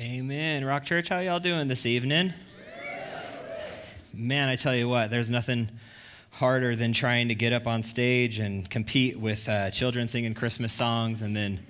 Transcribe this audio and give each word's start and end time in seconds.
Amen. 0.00 0.64
Rock 0.64 0.84
Church, 0.84 1.10
how 1.10 1.20
y'all 1.20 1.38
doing 1.38 1.68
this 1.68 1.86
evening? 1.86 2.32
Man, 4.12 4.48
I 4.48 4.56
tell 4.56 4.74
you 4.74 4.88
what, 4.88 5.10
there's 5.10 5.30
nothing 5.30 5.68
harder 6.32 6.74
than 6.74 6.92
trying 6.92 7.28
to 7.28 7.36
get 7.36 7.52
up 7.52 7.68
on 7.68 7.84
stage 7.84 8.40
and 8.40 8.68
compete 8.68 9.16
with 9.16 9.48
uh, 9.48 9.70
children 9.70 10.08
singing 10.08 10.34
Christmas 10.34 10.72
songs 10.72 11.22
and 11.22 11.36
then 11.36 11.60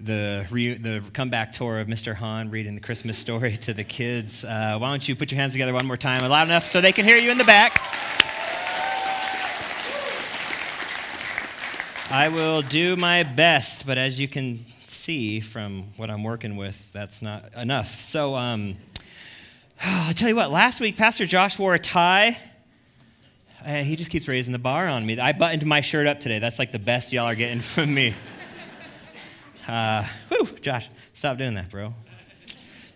the, 0.00 0.44
re- 0.50 0.74
the 0.74 1.04
comeback 1.12 1.52
tour 1.52 1.78
of 1.78 1.86
Mr. 1.86 2.16
Hahn 2.16 2.50
reading 2.50 2.74
the 2.74 2.80
Christmas 2.80 3.16
story 3.16 3.56
to 3.58 3.72
the 3.72 3.84
kids. 3.84 4.44
Uh, 4.44 4.76
why 4.78 4.88
don't 4.88 5.08
you 5.08 5.14
put 5.14 5.30
your 5.30 5.40
hands 5.40 5.52
together 5.52 5.72
one 5.72 5.86
more 5.86 5.96
time, 5.96 6.28
loud 6.28 6.48
enough 6.48 6.66
so 6.66 6.80
they 6.80 6.92
can 6.92 7.04
hear 7.04 7.16
you 7.16 7.30
in 7.30 7.38
the 7.38 7.44
back? 7.44 7.80
I 12.14 12.28
will 12.28 12.60
do 12.60 12.94
my 12.94 13.22
best, 13.22 13.86
but 13.86 13.96
as 13.96 14.20
you 14.20 14.28
can 14.28 14.66
see 14.84 15.40
from 15.40 15.84
what 15.96 16.10
I'm 16.10 16.22
working 16.22 16.58
with, 16.58 16.92
that's 16.92 17.22
not 17.22 17.42
enough. 17.54 17.88
So, 17.88 18.34
um, 18.34 18.76
I'll 19.82 20.12
tell 20.12 20.28
you 20.28 20.36
what, 20.36 20.50
last 20.50 20.78
week, 20.78 20.98
Pastor 20.98 21.24
Josh 21.24 21.58
wore 21.58 21.72
a 21.72 21.78
tie. 21.78 22.36
Uh, 23.64 23.76
he 23.76 23.96
just 23.96 24.10
keeps 24.10 24.28
raising 24.28 24.52
the 24.52 24.58
bar 24.58 24.88
on 24.88 25.06
me. 25.06 25.18
I 25.18 25.32
buttoned 25.32 25.64
my 25.64 25.80
shirt 25.80 26.06
up 26.06 26.20
today. 26.20 26.38
That's 26.38 26.58
like 26.58 26.70
the 26.70 26.78
best 26.78 27.14
y'all 27.14 27.24
are 27.24 27.34
getting 27.34 27.60
from 27.60 27.94
me. 27.94 28.12
Uh, 29.66 30.04
whew, 30.28 30.44
Josh, 30.60 30.90
stop 31.14 31.38
doing 31.38 31.54
that, 31.54 31.70
bro. 31.70 31.94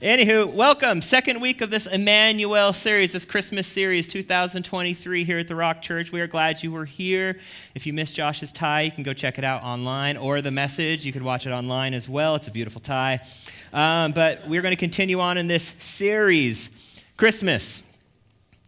Anywho, 0.03 0.53
welcome. 0.53 1.01
Second 1.01 1.41
week 1.41 1.63
of 1.63 1.71
this 1.71 1.87
Immanuel 1.87 2.75
series, 2.75 3.15
this 3.15 3.25
Christmas 3.25 3.67
series 3.67 4.07
2023 4.09 5.25
here 5.25 5.39
at 5.39 5.49
the 5.49 5.55
Rock 5.55 5.81
Church. 5.81 6.13
We 6.13 6.21
are 6.21 6.27
glad 6.27 6.63
you 6.63 6.71
were 6.71 6.85
here. 6.85 7.39
If 7.75 7.87
you 7.87 7.95
missed 7.95 8.15
Josh's 8.15 8.53
tie, 8.53 8.83
you 8.83 8.91
can 8.91 9.05
go 9.05 9.15
check 9.15 9.39
it 9.39 9.45
out 9.45 9.63
online 9.63 10.19
or 10.19 10.43
the 10.43 10.51
message. 10.51 11.07
You 11.07 11.15
can 11.15 11.25
watch 11.25 11.47
it 11.47 11.51
online 11.51 11.95
as 11.95 12.11
well. 12.11 12.35
It's 12.35 12.47
a 12.47 12.51
beautiful 12.51 12.83
tie. 12.83 13.21
Um, 13.73 14.13
but 14.13 14.47
we're 14.47 14.61
going 14.61 14.75
to 14.75 14.79
continue 14.79 15.19
on 15.19 15.39
in 15.39 15.49
this 15.49 15.65
series 15.65 17.03
Christmas, 17.17 17.91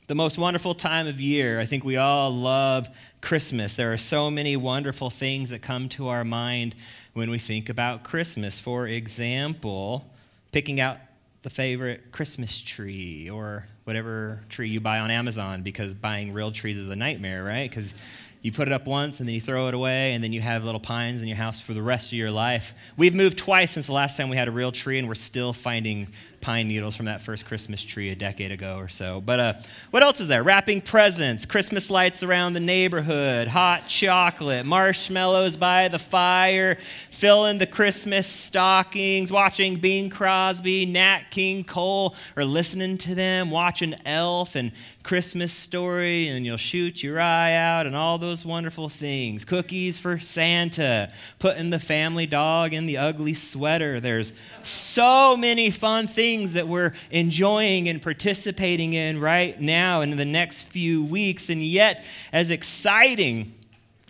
the 0.06 0.15
most 0.15 0.39
wonderful 0.39 0.73
time 0.73 1.06
of 1.06 1.21
year. 1.21 1.61
I 1.61 1.67
think 1.67 1.84
we 1.84 1.99
all 1.99 2.31
love 2.31 2.89
Christmas. 3.21 3.77
There 3.77 3.93
are 3.93 3.99
so 3.99 4.31
many 4.31 4.56
wonderful 4.56 5.11
things 5.11 5.51
that 5.51 5.61
come 5.61 5.91
to 5.91 6.09
our 6.09 6.25
mind 6.25 6.75
when 7.12 7.29
we 7.29 7.37
think 7.37 7.69
about 7.69 8.03
Christmas. 8.03 8.59
For 8.59 8.87
example, 8.87 10.11
picking 10.53 10.81
out 10.81 10.97
the 11.42 11.50
favorite 11.50 12.11
Christmas 12.12 12.61
tree 12.61 13.31
or 13.31 13.67
whatever 13.84 14.41
tree 14.48 14.69
you 14.69 14.81
buy 14.81 14.98
on 14.98 15.11
Amazon 15.11 15.62
because 15.62 15.94
buying 15.94 16.33
real 16.33 16.50
trees 16.50 16.77
is 16.77 16.91
a 16.91 16.97
nightmare, 16.97 17.44
right? 17.44 17.69
Because 17.70 17.94
you 18.42 18.53
put 18.53 18.69
it 18.69 18.72
up 18.72 18.86
once 18.86 19.20
and 19.20 19.28
then 19.28 19.34
you 19.34 19.41
throw 19.41 19.69
it 19.69 19.75
away 19.75 20.12
and 20.12 20.22
then 20.22 20.33
you 20.33 20.41
have 20.41 20.64
little 20.64 20.81
pines 20.81 21.22
in 21.22 21.28
your 21.28 21.36
house 21.36 21.61
for 21.61 21.72
the 21.75 21.83
rest 21.83 22.12
of 22.12 22.19
your 22.19 22.31
life. 22.31 22.75
We've 22.97 23.14
moved 23.14 23.39
twice 23.39 23.72
since 23.72 23.86
the 23.86 23.92
last 23.92 24.16
time 24.16 24.28
we 24.28 24.36
had 24.36 24.48
a 24.48 24.53
real 24.53 24.72
tree 24.72 24.98
and 24.98 25.09
we're 25.09 25.14
still 25.14 25.53
finding 25.53 26.09
pine 26.41 26.69
needles 26.69 26.97
from 26.97 27.06
that 27.06 27.20
first 27.20 27.47
Christmas 27.47 27.83
tree 27.83 28.11
a 28.11 28.14
decade 28.14 28.53
ago 28.53 28.77
or 28.78 28.89
so. 28.89 29.20
But 29.20 29.41
uh, 29.41 29.53
what 29.91 30.03
else 30.03 30.20
is 30.20 30.28
there? 30.28 30.42
Wrapping 30.42 30.83
presents, 30.83 31.44
Christmas 31.44 31.91
lights 31.91 32.22
around 32.22 32.53
the 32.53 32.61
neighborhood, 32.61 33.48
hot 33.48 33.89
chocolate, 33.89 34.64
marshmallows 34.64 35.56
by 35.56 35.89
the 35.89 35.98
fire, 35.98 36.77
filling 37.11 37.59
the 37.59 37.66
Christmas 37.66 38.27
stockings, 38.27 39.33
watching 39.33 39.77
Bing 39.77 40.11
Crosby, 40.11 40.86
Nat 40.86 41.31
King 41.31 41.64
Cole, 41.64 42.14
or 42.36 42.44
listening 42.44 42.98
to 42.98 43.14
them, 43.14 43.50
watching 43.50 43.94
Elf 44.06 44.55
and 44.55 44.70
Christmas 45.03 45.53
Story, 45.53 46.28
and 46.28 46.44
you'll 46.44 46.59
shoot 46.59 47.03
your 47.03 47.19
eye 47.19 47.55
out, 47.55 47.86
and 47.86 47.97
all 47.97 48.19
those 48.19 48.44
wonderful 48.44 48.91
things. 48.91 49.44
Cookies 49.44 49.98
for 49.98 50.19
Santa, 50.19 51.11
putting 51.39 51.70
the 51.70 51.78
family 51.78 52.27
dog 52.27 52.75
in 52.75 52.86
the 52.86 52.98
ugly 52.98 53.33
sweater. 53.33 54.00
There's 54.00 54.39
so 54.62 55.34
many 55.36 55.70
fun 55.70 56.06
things 56.06 56.28
that 56.37 56.69
we're 56.69 56.93
enjoying 57.11 57.89
and 57.89 58.01
participating 58.01 58.95
in 58.95 59.21
right 59.21 59.61
now 59.61 60.01
and 60.01 60.12
in 60.12 60.19
the 60.19 60.25
next 60.25 60.62
few 60.62 61.05
weeks, 61.05 61.48
and 61.48 61.62
yet, 61.62 62.05
as 62.33 62.51
exciting 62.51 63.55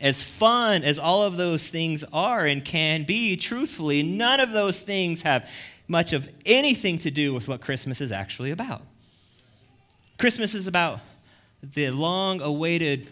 as 0.00 0.22
fun 0.22 0.84
as 0.84 0.98
all 0.98 1.22
of 1.22 1.36
those 1.36 1.68
things 1.68 2.04
are 2.12 2.46
and 2.46 2.64
can 2.64 3.04
be, 3.04 3.36
truthfully, 3.36 4.02
none 4.02 4.40
of 4.40 4.52
those 4.52 4.80
things 4.80 5.22
have 5.22 5.50
much 5.88 6.12
of 6.12 6.28
anything 6.44 6.98
to 6.98 7.10
do 7.10 7.34
with 7.34 7.48
what 7.48 7.60
Christmas 7.60 8.00
is 8.00 8.12
actually 8.12 8.50
about. 8.50 8.82
Christmas 10.18 10.54
is 10.54 10.66
about 10.66 11.00
the 11.62 11.90
long 11.90 12.40
awaited 12.40 13.08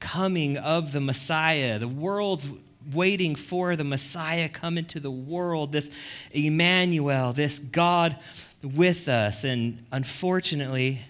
coming 0.00 0.56
of 0.56 0.92
the 0.92 1.00
Messiah. 1.00 1.78
The 1.78 1.88
world's 1.88 2.46
waiting 2.92 3.34
for 3.34 3.76
the 3.76 3.84
Messiah 3.84 4.48
come 4.48 4.78
into 4.78 5.00
the 5.00 5.10
world, 5.10 5.72
this 5.72 5.90
Immanuel, 6.32 7.32
this 7.32 7.58
God 7.58 8.16
with 8.62 9.08
us. 9.08 9.44
And 9.44 9.84
unfortunately, 9.92 11.00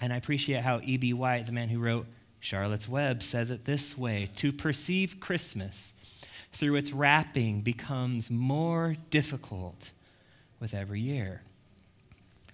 and 0.00 0.12
I 0.12 0.16
appreciate 0.16 0.62
how 0.62 0.80
E.B. 0.82 1.12
White, 1.12 1.46
the 1.46 1.52
man 1.52 1.68
who 1.68 1.78
wrote 1.78 2.06
Charlotte's 2.40 2.88
Web 2.88 3.22
says 3.22 3.50
it 3.50 3.64
this 3.64 3.96
way 3.96 4.30
To 4.36 4.52
perceive 4.52 5.20
Christmas 5.20 5.94
through 6.52 6.76
its 6.76 6.92
wrapping 6.92 7.60
becomes 7.60 8.30
more 8.30 8.96
difficult 9.10 9.90
with 10.58 10.74
every 10.74 11.00
year. 11.00 11.42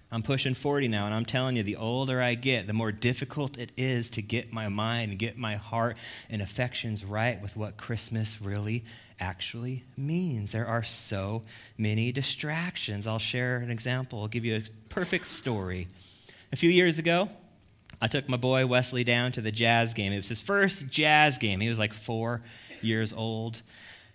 I'm 0.09 0.23
pushing 0.23 0.53
40 0.53 0.87
now, 0.87 1.05
and 1.05 1.13
I'm 1.13 1.25
telling 1.25 1.57
you, 1.57 1.63
the 1.63 1.75
older 1.75 2.21
I 2.21 2.35
get, 2.35 2.65
the 2.65 2.73
more 2.73 2.93
difficult 2.93 3.57
it 3.57 3.73
is 3.75 4.09
to 4.11 4.21
get 4.21 4.53
my 4.53 4.69
mind 4.69 5.11
and 5.11 5.19
get 5.19 5.37
my 5.37 5.55
heart 5.55 5.97
and 6.29 6.41
affections 6.41 7.03
right 7.03 7.41
with 7.41 7.57
what 7.57 7.75
Christmas 7.75 8.41
really 8.41 8.85
actually 9.19 9.83
means. 9.97 10.53
There 10.53 10.65
are 10.65 10.83
so 10.83 11.43
many 11.77 12.13
distractions. 12.13 13.05
I'll 13.05 13.19
share 13.19 13.57
an 13.57 13.69
example, 13.69 14.21
I'll 14.21 14.29
give 14.29 14.45
you 14.45 14.55
a 14.55 14.61
perfect 14.87 15.25
story. 15.27 15.87
A 16.53 16.55
few 16.55 16.69
years 16.69 16.99
ago, 16.99 17.29
I 18.01 18.07
took 18.07 18.29
my 18.29 18.37
boy 18.37 18.65
Wesley 18.65 19.03
down 19.03 19.33
to 19.33 19.41
the 19.41 19.51
jazz 19.51 19.93
game. 19.93 20.13
It 20.13 20.17
was 20.17 20.29
his 20.29 20.41
first 20.41 20.89
jazz 20.89 21.37
game. 21.37 21.59
He 21.59 21.67
was 21.67 21.79
like 21.79 21.93
four 21.93 22.41
years 22.81 23.11
old. 23.11 23.61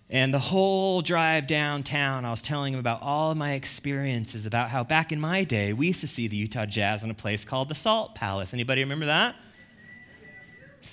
And 0.09 0.33
the 0.33 0.39
whole 0.39 1.01
drive 1.01 1.47
downtown, 1.47 2.25
I 2.25 2.29
was 2.29 2.41
telling 2.41 2.73
him 2.73 2.79
about 2.79 3.01
all 3.01 3.31
of 3.31 3.37
my 3.37 3.53
experiences 3.53 4.45
about 4.45 4.69
how 4.69 4.83
back 4.83 5.11
in 5.11 5.19
my 5.19 5.43
day, 5.43 5.73
we 5.73 5.87
used 5.87 6.01
to 6.01 6.07
see 6.07 6.27
the 6.27 6.35
Utah 6.35 6.65
Jazz 6.65 7.03
in 7.03 7.09
a 7.09 7.15
place 7.15 7.43
called 7.43 7.69
the 7.69 7.75
Salt 7.75 8.13
Palace. 8.13 8.53
Anybody 8.53 8.81
remember 8.81 9.05
that? 9.05 9.35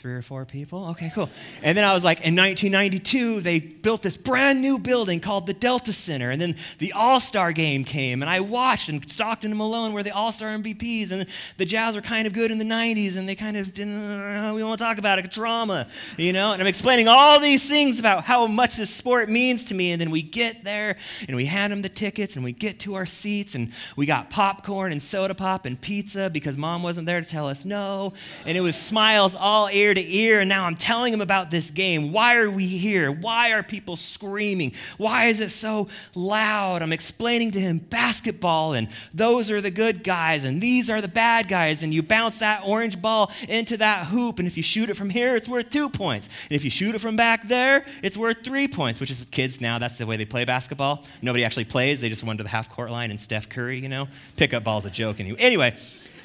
Three 0.01 0.15
or 0.15 0.23
four 0.23 0.47
people? 0.47 0.89
Okay, 0.93 1.13
cool. 1.15 1.29
And 1.63 1.77
then 1.77 1.85
I 1.85 1.93
was 1.93 2.05
like, 2.05 2.23
in 2.23 2.35
1992, 2.35 3.43
they 3.43 3.61
built 3.61 4.01
this 4.01 4.17
brand 4.17 4.63
new 4.63 4.79
building 4.79 5.21
called 5.21 5.47
the 5.47 5.53
Delta 5.53 5.93
Center. 5.93 6.31
And 6.31 6.41
then 6.41 6.57
the 6.79 6.95
All 6.95 7.21
Star 7.21 7.53
game 7.53 7.85
came, 7.85 8.23
and 8.23 8.31
I 8.31 8.41
watched, 8.41 8.89
and 8.89 9.09
Stockton 9.11 9.51
and 9.51 9.59
Malone 9.59 9.93
were 9.93 10.03
the 10.03 10.15
All 10.15 10.33
Star 10.33 10.49
MVPs. 10.57 11.13
And 11.13 11.27
the 11.59 11.67
Jazz 11.67 11.97
were 11.97 12.01
kind 12.01 12.27
of 12.27 12.33
good 12.33 12.51
in 12.51 12.57
the 12.57 12.65
90s, 12.65 13.19
and 13.19 13.29
they 13.29 13.35
kind 13.35 13.59
of 13.59 13.75
didn't, 13.75 14.01
uh, 14.01 14.53
we 14.55 14.65
won't 14.65 14.79
talk 14.79 14.97
about 14.97 15.19
it, 15.19 15.31
drama, 15.31 15.87
you 16.17 16.33
know? 16.33 16.55
And 16.55 16.63
I'm 16.63 16.69
explaining 16.69 17.07
all 17.07 17.39
these 17.39 17.69
things 17.69 18.01
about 18.01 18.25
how 18.25 18.47
much 18.47 18.77
this 18.77 18.89
sport 18.89 19.29
means 19.29 19.65
to 19.65 19.75
me. 19.75 19.93
And 19.93 20.01
then 20.01 20.11
we 20.11 20.23
get 20.23 20.65
there, 20.65 20.97
and 21.29 21.37
we 21.37 21.45
hand 21.45 21.75
them 21.75 21.83
the 21.83 21.91
tickets, 21.91 22.37
and 22.37 22.45
we 22.45 22.53
get 22.53 22.81
to 22.81 22.95
our 22.95 23.05
seats, 23.05 23.55
and 23.55 23.71
we 23.97 24.07
got 24.07 24.31
popcorn 24.31 24.93
and 24.93 25.03
soda 25.03 25.35
pop 25.35 25.67
and 25.67 25.79
pizza 25.79 26.31
because 26.31 26.57
mom 26.57 26.83
wasn't 26.83 27.07
there 27.07 27.21
to 27.21 27.29
tell 27.29 27.49
us 27.49 27.67
no. 27.67 28.15
And 28.47 28.57
it 28.57 28.63
was 28.63 28.77
smiles 28.77 29.37
all 29.37 29.69
ears 29.71 29.90
ear 29.91 29.95
to 29.95 30.15
ear, 30.15 30.41
and 30.41 30.49
now 30.49 30.67
I'm 30.67 30.77
telling 30.77 31.11
them 31.11 31.21
about 31.21 31.51
this 31.51 31.73
game. 31.73 32.13
Why 32.13 32.37
are 32.37 32.49
we 32.49 32.67
here? 32.67 33.11
Why 33.11 33.53
are 33.53 33.63
people 33.65 33.97
screaming? 33.97 34.73
Why 34.99 35.27
is 35.27 35.41
it 35.41 35.51
so 35.51 35.89
loud? 36.15 36.83
I'm 36.83 36.93
explaining 36.93 37.51
to 37.53 37.61
him 37.61 37.79
basketball, 37.79 38.75
and 38.75 38.89
those 39.13 39.51
are 39.51 39.61
the 39.61 39.71
good 39.73 40.05
guys, 40.05 40.45
and 40.45 40.63
these 40.63 40.91
are 40.91 41.01
the 41.01 41.09
bad 41.09 41.49
guys, 41.49 41.83
and 41.83 41.93
you 41.93 42.05
bounce 42.05 42.39
that 42.39 42.63
orange 42.65 43.03
ball 43.03 43.33
into 43.49 43.77
that 43.79 44.07
hoop, 44.07 44.39
and 44.39 44.47
if 44.47 44.57
you 44.57 44.63
shoot 44.63 44.91
it 44.91 44.95
from 44.95 45.11
here, 45.11 45.35
it's 45.35 45.49
worth 45.49 45.71
two 45.71 45.89
points. 45.91 46.29
And 46.49 46.53
if 46.53 46.63
you 46.63 46.71
shoot 46.71 46.95
it 46.95 47.01
from 47.01 47.17
back 47.17 47.49
there, 47.49 47.85
it's 48.03 48.17
worth 48.17 48.45
three 48.45 48.69
points, 48.69 49.01
which 49.01 49.11
is 49.11 49.25
kids 49.25 49.61
now, 49.61 49.81
that's 49.81 49.99
the 49.99 50.07
way 50.07 50.17
they 50.17 50.25
play 50.25 50.45
basketball. 50.45 51.05
Nobody 51.21 51.45
actually 51.45 51.65
plays, 51.65 52.01
they 52.01 52.09
just 52.09 52.23
run 52.23 52.37
to 52.37 52.45
the 52.45 52.49
half 52.49 52.71
court 52.71 52.93
line 52.93 53.11
and 53.11 53.21
Steph 53.21 53.49
Curry, 53.49 53.81
you 53.81 53.89
know? 53.89 54.07
Pickup 54.37 54.63
ball's 54.63 54.87
a 54.87 54.91
joke. 54.91 55.19
And 55.19 55.37
anyway, 55.41 55.77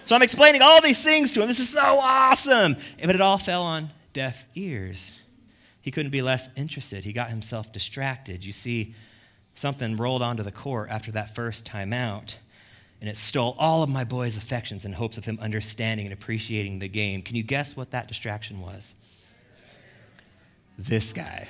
so 0.05 0.15
I'm 0.15 0.21
explaining 0.21 0.61
all 0.61 0.81
these 0.81 1.03
things 1.03 1.33
to 1.33 1.41
him. 1.41 1.47
This 1.47 1.59
is 1.59 1.69
so 1.69 1.99
awesome. 1.99 2.77
But 3.03 3.15
it 3.15 3.21
all 3.21 3.39
fell 3.39 3.63
on 3.63 3.89
deaf 4.13 4.45
ears. 4.53 5.11
He 5.81 5.89
couldn't 5.91 6.11
be 6.11 6.21
less 6.21 6.49
interested. 6.55 7.03
He 7.03 7.11
got 7.11 7.29
himself 7.29 7.73
distracted. 7.73 8.45
You 8.45 8.51
see, 8.51 8.93
something 9.55 9.97
rolled 9.97 10.21
onto 10.21 10.43
the 10.43 10.51
court 10.51 10.89
after 10.91 11.11
that 11.11 11.33
first 11.33 11.65
time 11.65 11.91
out, 11.91 12.37
and 13.01 13.09
it 13.09 13.17
stole 13.17 13.55
all 13.57 13.81
of 13.83 13.89
my 13.89 14.03
boy's 14.03 14.37
affections 14.37 14.85
in 14.85 14.93
hopes 14.93 15.17
of 15.17 15.25
him 15.25 15.39
understanding 15.41 16.05
and 16.05 16.13
appreciating 16.13 16.79
the 16.79 16.87
game. 16.87 17.21
Can 17.21 17.35
you 17.35 17.43
guess 17.43 17.75
what 17.75 17.91
that 17.91 18.07
distraction 18.07 18.61
was? 18.61 18.95
This 20.77 21.13
guy. 21.13 21.47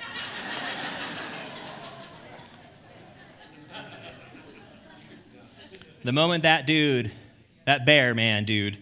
the 6.04 6.12
moment 6.12 6.42
that 6.44 6.66
dude 6.66 7.12
that 7.66 7.84
bear 7.84 8.14
man 8.14 8.44
dude 8.44 8.78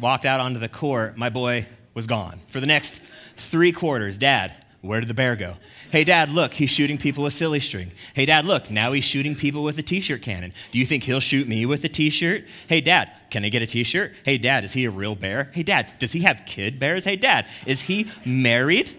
walked 0.00 0.24
out 0.24 0.40
onto 0.40 0.58
the 0.58 0.68
court, 0.68 1.16
my 1.16 1.28
boy 1.28 1.66
was 1.94 2.06
gone. 2.06 2.40
For 2.48 2.60
the 2.60 2.66
next 2.66 3.02
three 3.36 3.72
quarters, 3.72 4.16
Dad, 4.18 4.52
where 4.80 5.00
did 5.00 5.08
the 5.08 5.14
bear 5.14 5.34
go? 5.34 5.54
Hey, 5.90 6.04
dad, 6.04 6.30
look, 6.30 6.54
he's 6.54 6.70
shooting 6.70 6.98
people 6.98 7.24
with 7.24 7.32
silly 7.32 7.58
string. 7.58 7.90
Hey, 8.14 8.26
dad, 8.26 8.44
look, 8.44 8.70
now 8.70 8.92
he's 8.92 9.04
shooting 9.04 9.34
people 9.34 9.64
with 9.64 9.76
a 9.78 9.82
t 9.82 10.00
shirt 10.00 10.22
cannon. 10.22 10.52
Do 10.70 10.78
you 10.78 10.86
think 10.86 11.02
he'll 11.02 11.18
shoot 11.18 11.48
me 11.48 11.66
with 11.66 11.84
a 11.84 11.88
t 11.88 12.10
shirt? 12.10 12.44
Hey, 12.68 12.80
dad, 12.80 13.10
can 13.30 13.44
I 13.44 13.48
get 13.48 13.60
a 13.60 13.66
t 13.66 13.82
shirt? 13.82 14.12
Hey, 14.24 14.38
dad, 14.38 14.62
is 14.62 14.72
he 14.72 14.84
a 14.84 14.90
real 14.90 15.16
bear? 15.16 15.50
Hey, 15.52 15.64
dad, 15.64 15.90
does 15.98 16.12
he 16.12 16.20
have 16.20 16.42
kid 16.46 16.78
bears? 16.78 17.04
Hey, 17.04 17.16
dad, 17.16 17.46
is 17.66 17.82
he 17.82 18.08
married? 18.24 18.92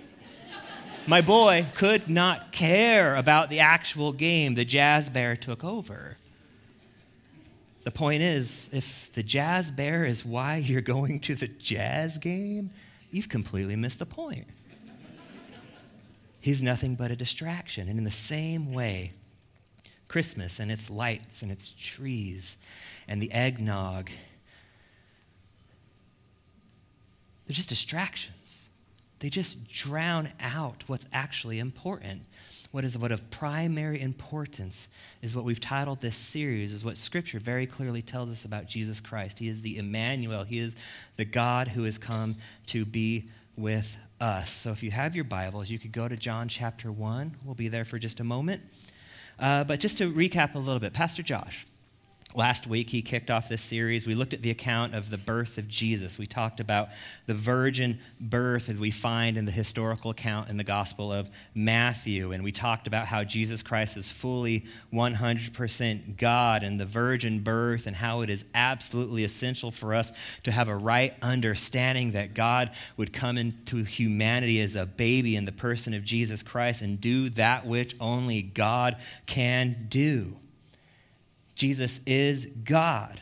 My 1.07 1.22
boy 1.22 1.66
could 1.74 2.10
not 2.10 2.51
care 2.51 3.16
about 3.16 3.50
the 3.50 3.62
actual 3.62 4.12
game. 4.12 4.56
The 4.56 4.66
jazz 4.66 5.10
bear 5.10 5.36
took 5.36 5.63
over. 5.63 6.18
The 7.83 7.91
point 7.91 8.21
is, 8.21 8.69
if 8.73 9.11
the 9.13 9.23
jazz 9.23 9.71
bear 9.71 10.03
is 10.05 10.25
why 10.25 10.57
you're 10.57 10.81
going 10.81 11.19
to 11.21 11.35
the 11.35 11.47
jazz 11.47 12.17
game, 12.17 12.71
you've 13.11 13.29
completely 13.29 13.75
missed 13.75 13.99
the 13.99 14.05
point. 14.05 14.47
He's 16.41 16.61
nothing 16.61 16.95
but 16.95 17.11
a 17.11 17.15
distraction. 17.15 17.87
And 17.89 17.97
in 17.97 18.05
the 18.05 18.11
same 18.11 18.73
way, 18.73 19.13
Christmas 20.07 20.59
and 20.59 20.71
its 20.71 20.89
lights 20.89 21.41
and 21.41 21.51
its 21.51 21.71
trees 21.71 22.57
and 23.07 23.21
the 23.21 23.31
eggnog, 23.31 24.09
they're 27.45 27.55
just 27.55 27.69
distractions. 27.69 28.69
They 29.19 29.29
just 29.29 29.69
drown 29.69 30.29
out 30.39 30.83
what's 30.87 31.05
actually 31.11 31.59
important. 31.59 32.23
What 32.71 32.83
is 32.83 32.98
what 32.98 33.12
of 33.12 33.31
primary 33.31 34.00
importance 34.00 34.89
is 35.21 35.36
what 35.36 35.44
we've 35.44 35.60
titled 35.60 36.01
this 36.01 36.16
series, 36.16 36.71
is 36.71 36.86
what 36.86 36.98
Scripture 36.98 37.39
very 37.39 37.66
clearly 37.66 38.04
tells 38.04 38.30
us 38.30 38.45
about 38.45 38.68
Jesus 38.68 39.00
Christ. 39.00 39.39
He 39.39 39.48
is 39.48 39.63
the 39.63 39.77
Immanuel, 39.77 40.44
He 40.44 40.60
is 40.60 40.75
the 41.18 41.25
God 41.25 41.68
who 41.68 41.83
has 41.83 41.98
come 41.98 42.36
to 42.68 42.86
be 42.86 43.30
with 43.56 43.98
us. 44.21 44.51
So 44.51 44.71
if 44.71 44.83
you 44.83 44.92
have 44.92 45.16
your 45.16 45.25
Bibles, 45.25 45.69
you 45.69 45.80
could 45.80 45.92
go 45.92 46.07
to 46.07 46.16
John 46.16 46.48
chapter 46.48 46.92
1. 46.92 47.38
We'll 47.44 47.56
be 47.56 47.68
there 47.69 47.86
for 47.86 47.98
just 47.98 48.19
a 48.19 48.24
moment. 48.24 48.62
Uh, 49.39 49.63
but 49.63 49.80
just 49.80 49.98
to 49.98 50.12
recap 50.12 50.54
a 50.56 50.60
little 50.60 50.80
bit, 50.80 50.94
Pastor 50.94 51.24
Josh 51.24 51.65
Last 52.35 52.67
week, 52.67 52.91
he 52.91 53.01
kicked 53.01 53.31
off 53.31 53.49
this 53.49 53.61
series. 53.61 54.05
We 54.05 54.13
looked 54.13 54.35
at 54.35 54.43
the 54.43 54.51
account 54.51 54.93
of 54.93 55.09
the 55.09 55.17
birth 55.17 55.57
of 55.57 55.67
Jesus. 55.67 56.19
We 56.19 56.27
talked 56.27 56.59
about 56.59 56.89
the 57.25 57.33
virgin 57.33 57.97
birth 58.19 58.67
that 58.67 58.77
we 58.77 58.91
find 58.91 59.35
in 59.35 59.45
the 59.45 59.51
historical 59.51 60.11
account 60.11 60.47
in 60.47 60.57
the 60.57 60.63
Gospel 60.63 61.11
of 61.11 61.27
Matthew. 61.55 62.31
And 62.31 62.43
we 62.43 62.51
talked 62.51 62.85
about 62.85 63.07
how 63.07 63.23
Jesus 63.23 63.63
Christ 63.63 63.97
is 63.97 64.09
fully 64.09 64.67
100% 64.93 66.17
God 66.17 66.61
and 66.61 66.79
the 66.79 66.85
virgin 66.85 67.39
birth 67.39 67.87
and 67.87 67.95
how 67.95 68.21
it 68.21 68.29
is 68.29 68.45
absolutely 68.53 69.23
essential 69.23 69.71
for 69.71 69.95
us 69.95 70.13
to 70.43 70.51
have 70.51 70.67
a 70.67 70.75
right 70.75 71.15
understanding 71.23 72.11
that 72.11 72.35
God 72.35 72.69
would 72.95 73.11
come 73.11 73.39
into 73.39 73.83
humanity 73.83 74.61
as 74.61 74.75
a 74.75 74.85
baby 74.85 75.35
in 75.35 75.45
the 75.45 75.51
person 75.51 75.95
of 75.95 76.03
Jesus 76.03 76.43
Christ 76.43 76.83
and 76.83 77.01
do 77.01 77.29
that 77.29 77.65
which 77.65 77.95
only 77.99 78.43
God 78.43 78.97
can 79.25 79.87
do. 79.89 80.35
Jesus 81.59 82.00
is 82.06 82.45
God. 82.45 83.19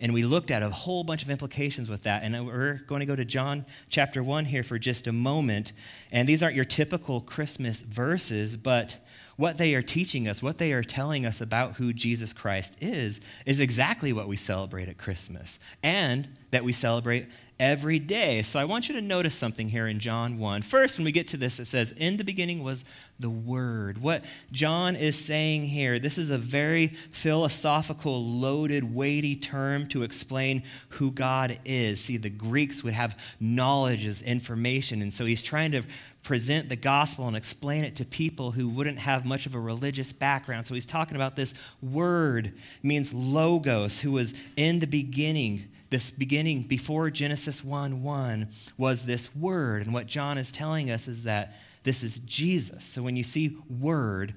And 0.00 0.14
we 0.14 0.24
looked 0.24 0.52
at 0.52 0.62
a 0.62 0.70
whole 0.70 1.02
bunch 1.02 1.24
of 1.24 1.30
implications 1.30 1.90
with 1.90 2.02
that. 2.04 2.22
And 2.22 2.46
we're 2.46 2.80
going 2.86 3.00
to 3.00 3.06
go 3.06 3.16
to 3.16 3.24
John 3.24 3.66
chapter 3.88 4.22
1 4.22 4.44
here 4.44 4.62
for 4.62 4.78
just 4.78 5.08
a 5.08 5.12
moment. 5.12 5.72
And 6.12 6.28
these 6.28 6.40
aren't 6.40 6.54
your 6.54 6.64
typical 6.64 7.20
Christmas 7.20 7.82
verses, 7.82 8.56
but 8.56 8.96
what 9.34 9.58
they 9.58 9.74
are 9.74 9.82
teaching 9.82 10.28
us, 10.28 10.40
what 10.40 10.58
they 10.58 10.72
are 10.72 10.84
telling 10.84 11.26
us 11.26 11.40
about 11.40 11.74
who 11.74 11.92
Jesus 11.92 12.32
Christ 12.32 12.78
is, 12.80 13.20
is 13.44 13.58
exactly 13.58 14.12
what 14.12 14.28
we 14.28 14.36
celebrate 14.36 14.88
at 14.88 14.96
Christmas 14.96 15.58
and 15.82 16.28
that 16.52 16.62
we 16.62 16.72
celebrate 16.72 17.26
every 17.60 17.98
day. 17.98 18.42
So 18.42 18.60
I 18.60 18.64
want 18.64 18.88
you 18.88 18.94
to 18.94 19.00
notice 19.00 19.34
something 19.34 19.68
here 19.68 19.88
in 19.88 19.98
John 19.98 20.38
1. 20.38 20.62
First, 20.62 20.96
when 20.96 21.04
we 21.04 21.12
get 21.12 21.28
to 21.28 21.36
this, 21.36 21.58
it 21.58 21.64
says, 21.64 21.90
In 21.92 22.16
the 22.16 22.24
beginning 22.24 22.62
was 22.62 22.84
the 23.18 23.30
Word. 23.30 23.98
What 23.98 24.24
John 24.52 24.94
is 24.94 25.22
saying 25.22 25.66
here, 25.66 25.98
this 25.98 26.18
is 26.18 26.30
a 26.30 26.38
very 26.38 26.86
philosophical, 26.86 28.22
loaded, 28.22 28.94
weighty 28.94 29.34
term 29.34 29.88
to 29.88 30.04
explain 30.04 30.62
who 30.90 31.10
God 31.10 31.58
is. 31.64 32.00
See, 32.00 32.16
the 32.16 32.30
Greeks 32.30 32.84
would 32.84 32.94
have 32.94 33.18
knowledge 33.40 34.06
as 34.06 34.22
information, 34.22 35.02
and 35.02 35.12
so 35.12 35.24
he's 35.24 35.42
trying 35.42 35.72
to 35.72 35.82
present 36.22 36.68
the 36.68 36.76
gospel 36.76 37.26
and 37.26 37.36
explain 37.36 37.84
it 37.84 37.96
to 37.96 38.04
people 38.04 38.52
who 38.52 38.68
wouldn't 38.68 38.98
have 38.98 39.24
much 39.24 39.46
of 39.46 39.54
a 39.54 39.60
religious 39.60 40.12
background. 40.12 40.66
So 40.66 40.74
he's 40.74 40.86
talking 40.86 41.16
about 41.16 41.36
this 41.36 41.72
word, 41.82 42.52
means 42.82 43.12
logos, 43.14 44.00
who 44.00 44.12
was 44.12 44.38
in 44.56 44.78
the 44.78 44.86
beginning 44.86 45.68
this 45.90 46.10
beginning 46.10 46.62
before 46.62 47.10
Genesis 47.10 47.64
1 47.64 48.02
1 48.02 48.48
was 48.76 49.04
this 49.04 49.34
word. 49.34 49.84
And 49.84 49.94
what 49.94 50.06
John 50.06 50.38
is 50.38 50.52
telling 50.52 50.90
us 50.90 51.08
is 51.08 51.24
that 51.24 51.60
this 51.82 52.02
is 52.02 52.18
Jesus. 52.18 52.84
So 52.84 53.02
when 53.02 53.16
you 53.16 53.24
see 53.24 53.56
word, 53.68 54.34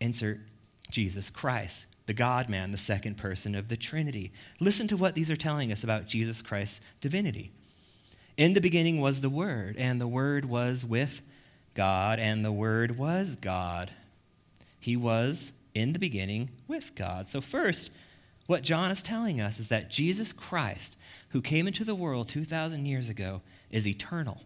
insert 0.00 0.38
Jesus 0.90 1.30
Christ, 1.30 1.86
the 2.06 2.12
God 2.12 2.48
man, 2.48 2.70
the 2.70 2.78
second 2.78 3.16
person 3.16 3.54
of 3.54 3.68
the 3.68 3.76
Trinity. 3.76 4.32
Listen 4.60 4.86
to 4.88 4.96
what 4.96 5.14
these 5.14 5.30
are 5.30 5.36
telling 5.36 5.72
us 5.72 5.82
about 5.82 6.06
Jesus 6.06 6.42
Christ's 6.42 6.84
divinity. 7.00 7.50
In 8.36 8.54
the 8.54 8.60
beginning 8.60 9.00
was 9.00 9.20
the 9.20 9.30
Word, 9.30 9.76
and 9.78 10.00
the 10.00 10.08
Word 10.08 10.46
was 10.46 10.84
with 10.84 11.22
God, 11.74 12.18
and 12.18 12.44
the 12.44 12.52
Word 12.52 12.96
was 12.98 13.36
God. 13.36 13.90
He 14.80 14.96
was 14.96 15.52
in 15.74 15.92
the 15.92 15.98
beginning 15.98 16.50
with 16.66 16.94
God. 16.94 17.28
So, 17.28 17.40
first, 17.40 17.92
what 18.46 18.62
John 18.62 18.90
is 18.90 19.02
telling 19.02 19.40
us 19.40 19.58
is 19.60 19.68
that 19.68 19.90
Jesus 19.90 20.32
Christ, 20.32 20.96
who 21.30 21.40
came 21.40 21.66
into 21.66 21.84
the 21.84 21.94
world 21.94 22.28
2,000 22.28 22.86
years 22.86 23.08
ago, 23.08 23.40
is 23.70 23.86
eternal. 23.86 24.42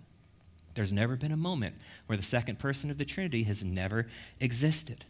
There's 0.75 0.93
never 0.93 1.17
been 1.17 1.33
a 1.33 1.37
moment 1.37 1.75
where 2.07 2.19
the 2.19 2.23
second 2.23 2.59
person 2.59 2.91
of 2.91 2.99
the 2.99 3.05
Trinity 3.05 3.45
has 3.45 3.65
never 3.65 4.07
existed. 4.41 5.05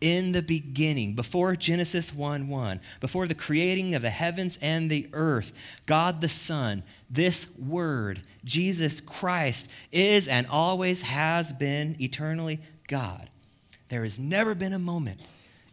In 0.00 0.32
the 0.32 0.40
beginning, 0.40 1.14
before 1.14 1.54
Genesis 1.56 2.14
1 2.14 2.48
1, 2.48 2.80
before 3.00 3.26
the 3.26 3.34
creating 3.34 3.94
of 3.94 4.00
the 4.00 4.08
heavens 4.08 4.58
and 4.62 4.90
the 4.90 5.10
earth, 5.12 5.52
God 5.84 6.22
the 6.22 6.28
Son, 6.28 6.82
this 7.10 7.58
Word, 7.58 8.22
Jesus 8.42 9.02
Christ, 9.02 9.70
is 9.92 10.26
and 10.26 10.46
always 10.46 11.02
has 11.02 11.52
been 11.52 11.96
eternally 12.00 12.60
God. 12.88 13.28
There 13.90 14.04
has 14.04 14.18
never 14.18 14.54
been 14.54 14.72
a 14.72 14.78
moment 14.78 15.20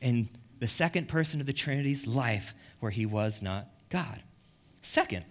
in 0.01 0.27
the 0.59 0.67
second 0.67 1.07
person 1.07 1.39
of 1.39 1.45
the 1.45 1.53
Trinity's 1.53 2.07
life 2.07 2.53
where 2.79 2.91
he 2.91 3.05
was 3.05 3.41
not 3.41 3.67
God. 3.89 4.21
Second, 4.81 5.25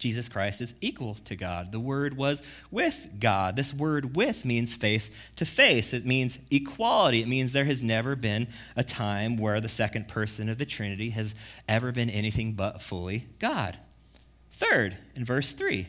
Jesus 0.00 0.28
Christ 0.30 0.62
is 0.62 0.74
equal 0.80 1.14
to 1.26 1.36
God. 1.36 1.72
The 1.72 1.78
Word 1.78 2.16
was 2.16 2.42
with 2.70 3.16
God. 3.20 3.54
This 3.54 3.72
word 3.72 4.16
with 4.16 4.46
means 4.46 4.74
face 4.74 5.10
to 5.36 5.44
face. 5.44 5.92
It 5.92 6.06
means 6.06 6.38
equality. 6.50 7.20
It 7.20 7.28
means 7.28 7.52
there 7.52 7.66
has 7.66 7.82
never 7.82 8.16
been 8.16 8.48
a 8.74 8.82
time 8.82 9.36
where 9.36 9.60
the 9.60 9.68
second 9.68 10.08
person 10.08 10.48
of 10.48 10.56
the 10.56 10.64
Trinity 10.64 11.10
has 11.10 11.34
ever 11.68 11.92
been 11.92 12.08
anything 12.08 12.54
but 12.54 12.82
fully 12.82 13.26
God. 13.38 13.78
Third, 14.50 14.96
in 15.14 15.24
verse 15.24 15.52
3, 15.52 15.86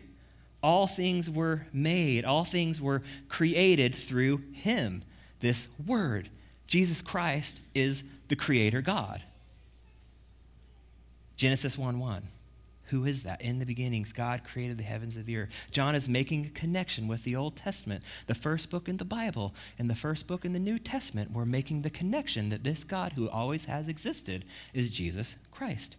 all 0.62 0.88
things 0.88 1.30
were 1.30 1.68
made, 1.72 2.26
all 2.26 2.44
things 2.44 2.82
were 2.82 3.02
created 3.30 3.96
through 3.96 4.44
Him. 4.52 5.04
This 5.40 5.74
Word, 5.86 6.30
Jesus 6.72 7.02
Christ, 7.02 7.60
is 7.76 8.06
the 8.30 8.36
Creator 8.38 8.82
God. 8.82 9.22
Genesis 11.36 11.78
1 11.78 12.00
1. 12.00 12.24
Who 12.86 13.04
is 13.04 13.24
that? 13.24 13.42
In 13.42 13.60
the 13.60 13.66
beginnings, 13.66 14.14
God 14.14 14.46
created 14.46 14.78
the 14.78 14.86
heavens 14.86 15.18
and 15.18 15.26
the 15.26 15.36
earth. 15.36 15.68
John 15.72 15.96
is 15.96 16.08
making 16.08 16.46
a 16.46 16.50
connection 16.50 17.10
with 17.10 17.26
the 17.26 17.36
Old 17.36 17.58
Testament, 17.58 18.06
the 18.28 18.34
first 18.34 18.72
book 18.72 18.88
in 18.88 18.96
the 18.96 19.04
Bible, 19.04 19.54
and 19.78 19.90
the 19.90 19.96
first 19.96 20.30
book 20.30 20.46
in 20.46 20.54
the 20.54 20.60
New 20.60 20.80
Testament. 20.80 21.32
We're 21.32 21.44
making 21.44 21.82
the 21.82 21.90
connection 21.90 22.48
that 22.50 22.64
this 22.64 22.86
God 22.86 23.14
who 23.14 23.30
always 23.30 23.66
has 23.66 23.90
existed 23.90 24.46
is 24.74 24.90
Jesus 24.90 25.36
Christ. 25.52 25.98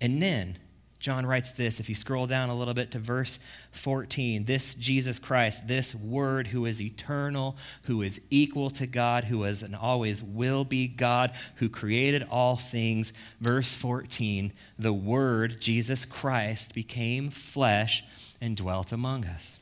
And 0.00 0.20
then 0.20 0.56
John 1.02 1.26
writes 1.26 1.50
this, 1.50 1.80
if 1.80 1.88
you 1.88 1.96
scroll 1.96 2.28
down 2.28 2.48
a 2.48 2.54
little 2.54 2.74
bit 2.74 2.92
to 2.92 3.00
verse 3.00 3.40
14, 3.72 4.44
this 4.44 4.76
Jesus 4.76 5.18
Christ, 5.18 5.66
this 5.66 5.96
Word 5.96 6.46
who 6.46 6.64
is 6.64 6.80
eternal, 6.80 7.56
who 7.86 8.02
is 8.02 8.20
equal 8.30 8.70
to 8.70 8.86
God, 8.86 9.24
who 9.24 9.42
is 9.42 9.64
and 9.64 9.74
always 9.74 10.22
will 10.22 10.64
be 10.64 10.86
God, 10.86 11.32
who 11.56 11.68
created 11.68 12.24
all 12.30 12.54
things. 12.54 13.12
Verse 13.40 13.74
14, 13.74 14.52
the 14.78 14.92
Word, 14.92 15.60
Jesus 15.60 16.04
Christ, 16.04 16.72
became 16.72 17.30
flesh 17.30 18.04
and 18.40 18.56
dwelt 18.56 18.92
among 18.92 19.24
us, 19.24 19.58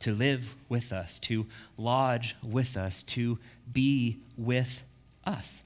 to 0.00 0.12
live 0.12 0.56
with 0.68 0.92
us, 0.92 1.20
to 1.20 1.46
lodge 1.78 2.34
with 2.42 2.76
us, 2.76 3.04
to 3.04 3.38
be 3.72 4.16
with 4.36 4.82
us. 5.24 5.62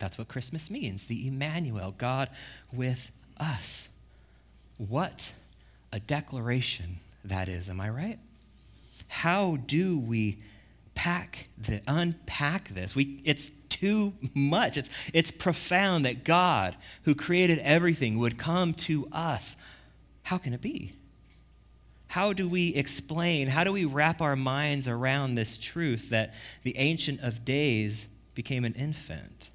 That's 0.00 0.18
what 0.18 0.26
Christmas 0.26 0.72
means 0.72 1.06
the 1.06 1.28
Immanuel, 1.28 1.94
God 1.96 2.30
with 2.72 3.12
us. 3.38 3.90
What 4.78 5.34
a 5.92 6.00
declaration 6.00 6.96
that 7.24 7.48
is, 7.48 7.68
am 7.68 7.80
I 7.80 7.90
right? 7.90 8.18
How 9.08 9.56
do 9.56 9.98
we 9.98 10.38
pack 10.94 11.48
the 11.58 11.80
unpack 11.86 12.68
this? 12.68 12.94
We 12.96 13.20
it's 13.24 13.50
too 13.50 14.14
much. 14.34 14.76
It's 14.76 14.90
it's 15.12 15.30
profound 15.30 16.04
that 16.04 16.24
God, 16.24 16.76
who 17.02 17.14
created 17.14 17.58
everything, 17.60 18.18
would 18.18 18.38
come 18.38 18.72
to 18.74 19.08
us. 19.12 19.62
How 20.22 20.38
can 20.38 20.52
it 20.52 20.60
be? 20.60 20.92
How 22.08 22.32
do 22.32 22.48
we 22.48 22.74
explain, 22.74 23.48
how 23.48 23.64
do 23.64 23.72
we 23.72 23.84
wrap 23.84 24.22
our 24.22 24.34
minds 24.34 24.88
around 24.88 25.34
this 25.34 25.58
truth 25.58 26.08
that 26.10 26.34
the 26.62 26.76
Ancient 26.78 27.20
of 27.20 27.44
Days 27.44 28.08
became 28.34 28.64
an 28.64 28.72
infant? 28.74 29.50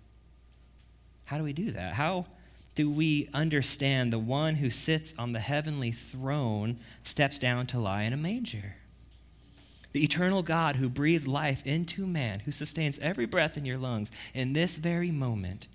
How 1.26 1.38
do 1.40 1.44
we 1.44 1.54
do 1.54 1.72
that? 1.72 1.96
How 1.96 2.28
do 2.76 2.90
we 2.90 3.30
understand 3.34 4.12
the 4.12 4.20
one 4.20 4.56
who 4.56 4.70
sits 4.70 5.18
on 5.18 5.34
the 5.34 5.40
heavenly 5.40 5.92
throne 5.92 6.78
steps 7.04 7.38
down 7.38 7.68
to 7.68 7.80
lie 7.80 8.04
in 8.04 8.14
a 8.14 8.18
manger? 8.18 8.76
The 9.92 10.04
eternal 10.04 10.42
God 10.42 10.78
who 10.78 10.90
breathed 10.90 11.28
life 11.28 11.66
into 11.68 12.08
man, 12.08 12.40
who 12.42 12.52
sustains 12.52 12.98
every 13.00 13.28
breath 13.28 13.58
in 13.58 13.66
your 13.66 13.78
lungs 13.78 14.12
in 14.34 14.54
this 14.54 14.78
very 14.78 15.12
moment, 15.12 15.68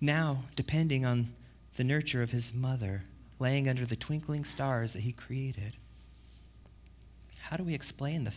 now 0.00 0.44
depending 0.56 1.06
on 1.06 1.28
the 1.76 1.84
nurture 1.84 2.22
of 2.22 2.32
his 2.32 2.52
mother, 2.52 3.04
laying 3.38 3.68
under 3.68 3.86
the 3.86 3.94
twinkling 3.94 4.44
stars 4.44 4.94
that 4.94 5.02
he 5.02 5.12
created. 5.12 5.74
How 7.38 7.56
do 7.56 7.62
we 7.62 7.74
explain 7.74 8.24
the 8.24 8.32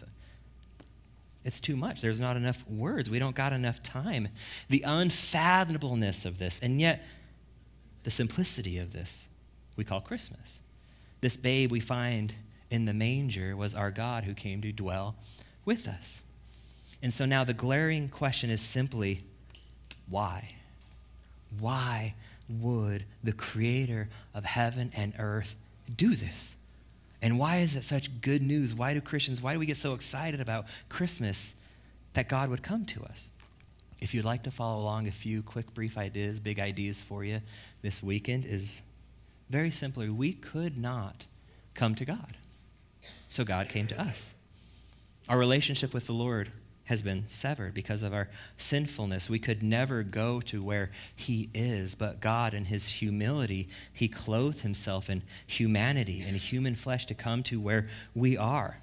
it's 1.48 1.62
too 1.62 1.78
much. 1.78 2.02
There's 2.02 2.20
not 2.20 2.36
enough 2.36 2.70
words. 2.70 3.10
We 3.10 3.20
don't 3.20 3.34
got 3.34 3.54
enough 3.54 3.82
time. 3.82 4.28
The 4.68 4.84
unfathomableness 4.86 6.26
of 6.26 6.40
this, 6.40 6.60
and 6.60 6.82
yet 6.82 7.06
the 8.08 8.12
simplicity 8.12 8.78
of 8.78 8.94
this, 8.94 9.28
we 9.76 9.84
call 9.84 10.00
Christmas. 10.00 10.60
This 11.20 11.36
babe 11.36 11.74
we 11.74 11.82
find 11.82 12.34
in 12.72 12.86
the 12.86 12.94
manger 12.94 13.54
was 13.54 13.76
our 13.76 13.92
God 13.92 14.24
who 14.24 14.34
came 14.34 14.62
to 14.62 14.72
dwell 14.72 15.18
with 15.66 15.90
us. 15.90 16.22
And 17.04 17.14
so 17.14 17.26
now 17.26 17.44
the 17.44 17.54
glaring 17.54 18.08
question 18.08 18.50
is 18.50 18.62
simply 18.62 19.24
why? 20.10 20.56
Why 21.60 22.16
would 22.48 23.04
the 23.26 23.34
creator 23.34 24.08
of 24.34 24.46
heaven 24.46 24.90
and 24.96 25.14
earth 25.20 25.58
do 25.94 26.12
this? 26.12 26.56
And 27.22 27.38
why 27.38 27.58
is 27.58 27.76
it 27.76 27.84
such 27.84 28.22
good 28.22 28.42
news? 28.42 28.74
Why 28.74 28.94
do 28.94 29.02
Christians, 29.02 29.42
why 29.42 29.52
do 29.52 29.60
we 29.60 29.66
get 29.66 29.76
so 29.76 29.94
excited 29.94 30.40
about 30.40 30.68
Christmas 30.88 31.56
that 32.14 32.30
God 32.30 32.50
would 32.52 32.64
come 32.64 32.86
to 32.86 33.04
us? 33.04 33.32
If 34.00 34.14
you'd 34.14 34.26
like 34.26 34.44
to 34.44 34.52
follow 34.52 34.82
along, 34.82 35.08
a 35.08 35.12
few 35.12 35.42
quick, 35.42 35.74
brief 35.74 35.98
ideas, 35.98 36.40
big 36.40 36.60
ideas 36.60 37.02
for 37.02 37.24
you 37.24 37.42
this 37.82 38.04
weekend 38.04 38.46
is 38.46 38.82
very 39.50 39.72
simply 39.72 40.10
we 40.10 40.34
could 40.34 40.78
not 40.78 41.26
come 41.74 41.96
to 41.96 42.06
God. 42.06 42.38
So 43.30 43.44
God 43.44 43.70
came 43.70 43.88
to 43.88 44.00
us. 44.00 44.34
Our 45.30 45.38
relationship 45.38 45.94
with 45.94 46.08
the 46.08 46.14
Lord 46.14 46.52
has 46.86 47.02
been 47.02 47.28
severed 47.28 47.74
because 47.74 48.02
of 48.02 48.14
our 48.14 48.30
sinfulness. 48.56 49.30
We 49.30 49.40
could 49.40 49.62
never 49.62 50.04
go 50.04 50.40
to 50.42 50.64
where 50.64 50.90
He 51.16 51.50
is, 51.54 51.96
but 51.96 52.22
God, 52.22 52.54
in 52.54 52.66
His 52.66 52.90
humility, 52.90 53.68
He 53.92 54.08
clothed 54.08 54.62
Himself 54.62 55.10
in 55.10 55.22
humanity 55.46 56.24
in 56.26 56.36
human 56.36 56.76
flesh 56.76 57.06
to 57.08 57.14
come 57.14 57.44
to 57.44 57.60
where 57.60 57.88
we 58.16 58.38
are. 58.38 58.80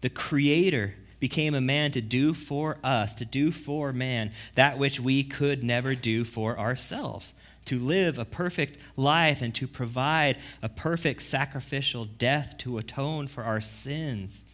The 0.00 0.10
Creator 0.10 0.94
became 1.20 1.54
a 1.54 1.60
man 1.60 1.90
to 1.92 2.00
do 2.00 2.34
for 2.34 2.78
us, 2.82 3.14
to 3.14 3.24
do 3.24 3.52
for 3.52 3.92
man 3.92 4.32
that 4.54 4.78
which 4.78 4.98
we 4.98 5.22
could 5.22 5.62
never 5.62 5.94
do 5.94 6.24
for 6.24 6.58
ourselves 6.58 7.34
to 7.66 7.78
live 7.78 8.18
a 8.18 8.24
perfect 8.24 8.78
life 8.96 9.42
and 9.42 9.54
to 9.54 9.68
provide 9.68 10.36
a 10.62 10.68
perfect 10.68 11.22
sacrificial 11.22 12.04
death 12.04 12.58
to 12.58 12.78
atone 12.78 13.28
for 13.28 13.44
our 13.44 13.60
sins. 13.60 14.44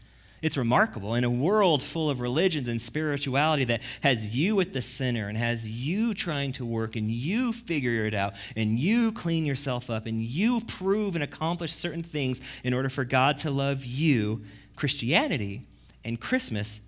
It's 0.43 0.59
remarkable. 0.59 1.15
In 1.15 1.25
a 1.25 1.31
world 1.31 1.83
full 1.83 2.11
of 2.11 2.21
religions 2.21 2.69
and 2.69 2.81
spirituality 2.81 3.65
that 3.65 3.83
has 4.03 4.37
you 4.37 4.61
at 4.61 4.75
the 4.75 4.83
center 4.83 5.29
and 5.29 5.39
has 5.39 5.67
you 5.67 6.13
trying 6.13 6.53
to 6.53 6.65
work 6.67 6.95
and 6.95 7.11
you 7.11 7.53
figure 7.53 8.05
it 8.05 8.13
out 8.13 8.35
and 8.55 8.79
you 8.79 9.13
clean 9.13 9.47
yourself 9.47 9.89
up 9.89 10.05
and 10.05 10.21
you 10.21 10.61
prove 10.67 11.15
and 11.15 11.25
accomplish 11.25 11.73
certain 11.73 12.03
things 12.03 12.61
in 12.63 12.75
order 12.75 12.91
for 12.91 13.05
God 13.05 13.39
to 13.39 13.51
love 13.51 13.85
you, 13.85 14.45
Christianity 14.77 15.63
and 16.07 16.21
Christmas 16.21 16.83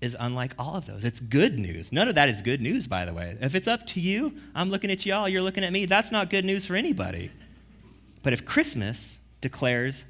is 0.00 0.16
unlike 0.18 0.54
all 0.58 0.76
of 0.76 0.86
those. 0.86 1.04
It's 1.04 1.20
good 1.20 1.58
news. 1.58 1.92
None 1.92 2.08
of 2.08 2.14
that 2.14 2.28
is 2.28 2.40
good 2.40 2.62
news, 2.62 2.86
by 2.86 3.04
the 3.04 3.12
way. 3.12 3.36
If 3.40 3.54
it's 3.54 3.68
up 3.68 3.84
to 3.88 4.00
you, 4.00 4.32
I'm 4.54 4.70
looking 4.70 4.90
at 4.90 5.04
y'all, 5.04 5.28
you're 5.28 5.42
looking 5.42 5.64
at 5.64 5.72
me, 5.72 5.84
that's 5.84 6.10
not 6.10 6.30
good 6.30 6.44
news 6.44 6.64
for 6.64 6.76
anybody. 6.76 7.30
But 8.22 8.32
if 8.32 8.46
Christmas 8.46 9.18
declares 9.40 10.04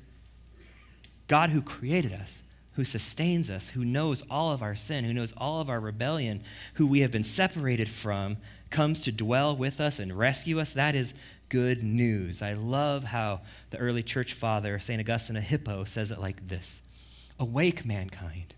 God 1.27 1.51
who 1.51 1.63
created 1.63 2.13
us, 2.13 2.43
who 2.75 2.85
sustains 2.85 3.51
us, 3.51 3.71
who 3.71 3.85
knows 3.85 4.23
all 4.31 4.53
of 4.53 4.63
our 4.63 4.77
sin, 4.77 5.05
who 5.05 5.15
knows 5.15 5.33
all 5.37 5.61
of 5.61 5.69
our 5.69 5.81
rebellion, 5.81 6.43
who 6.75 6.87
we 6.87 7.01
have 7.01 7.11
been 7.11 7.25
separated 7.25 7.89
from, 7.89 8.37
comes 8.69 9.01
to 9.01 9.13
dwell 9.13 9.57
with 9.57 9.81
us 9.81 9.99
and 9.99 10.17
rescue 10.17 10.61
us, 10.61 10.75
that 10.75 10.95
is 10.95 11.15
good 11.49 11.83
news. 11.83 12.43
I 12.43 12.53
love 12.53 13.05
how 13.05 13.41
the 13.71 13.79
early 13.79 14.03
church 14.03 14.35
father, 14.35 14.79
St. 14.79 15.01
Augustine 15.01 15.37
of 15.37 15.43
Hippo, 15.43 15.85
says 15.85 16.11
it 16.11 16.21
like 16.21 16.47
this 16.47 16.83
Awake, 17.41 17.87
mankind. 17.87 18.55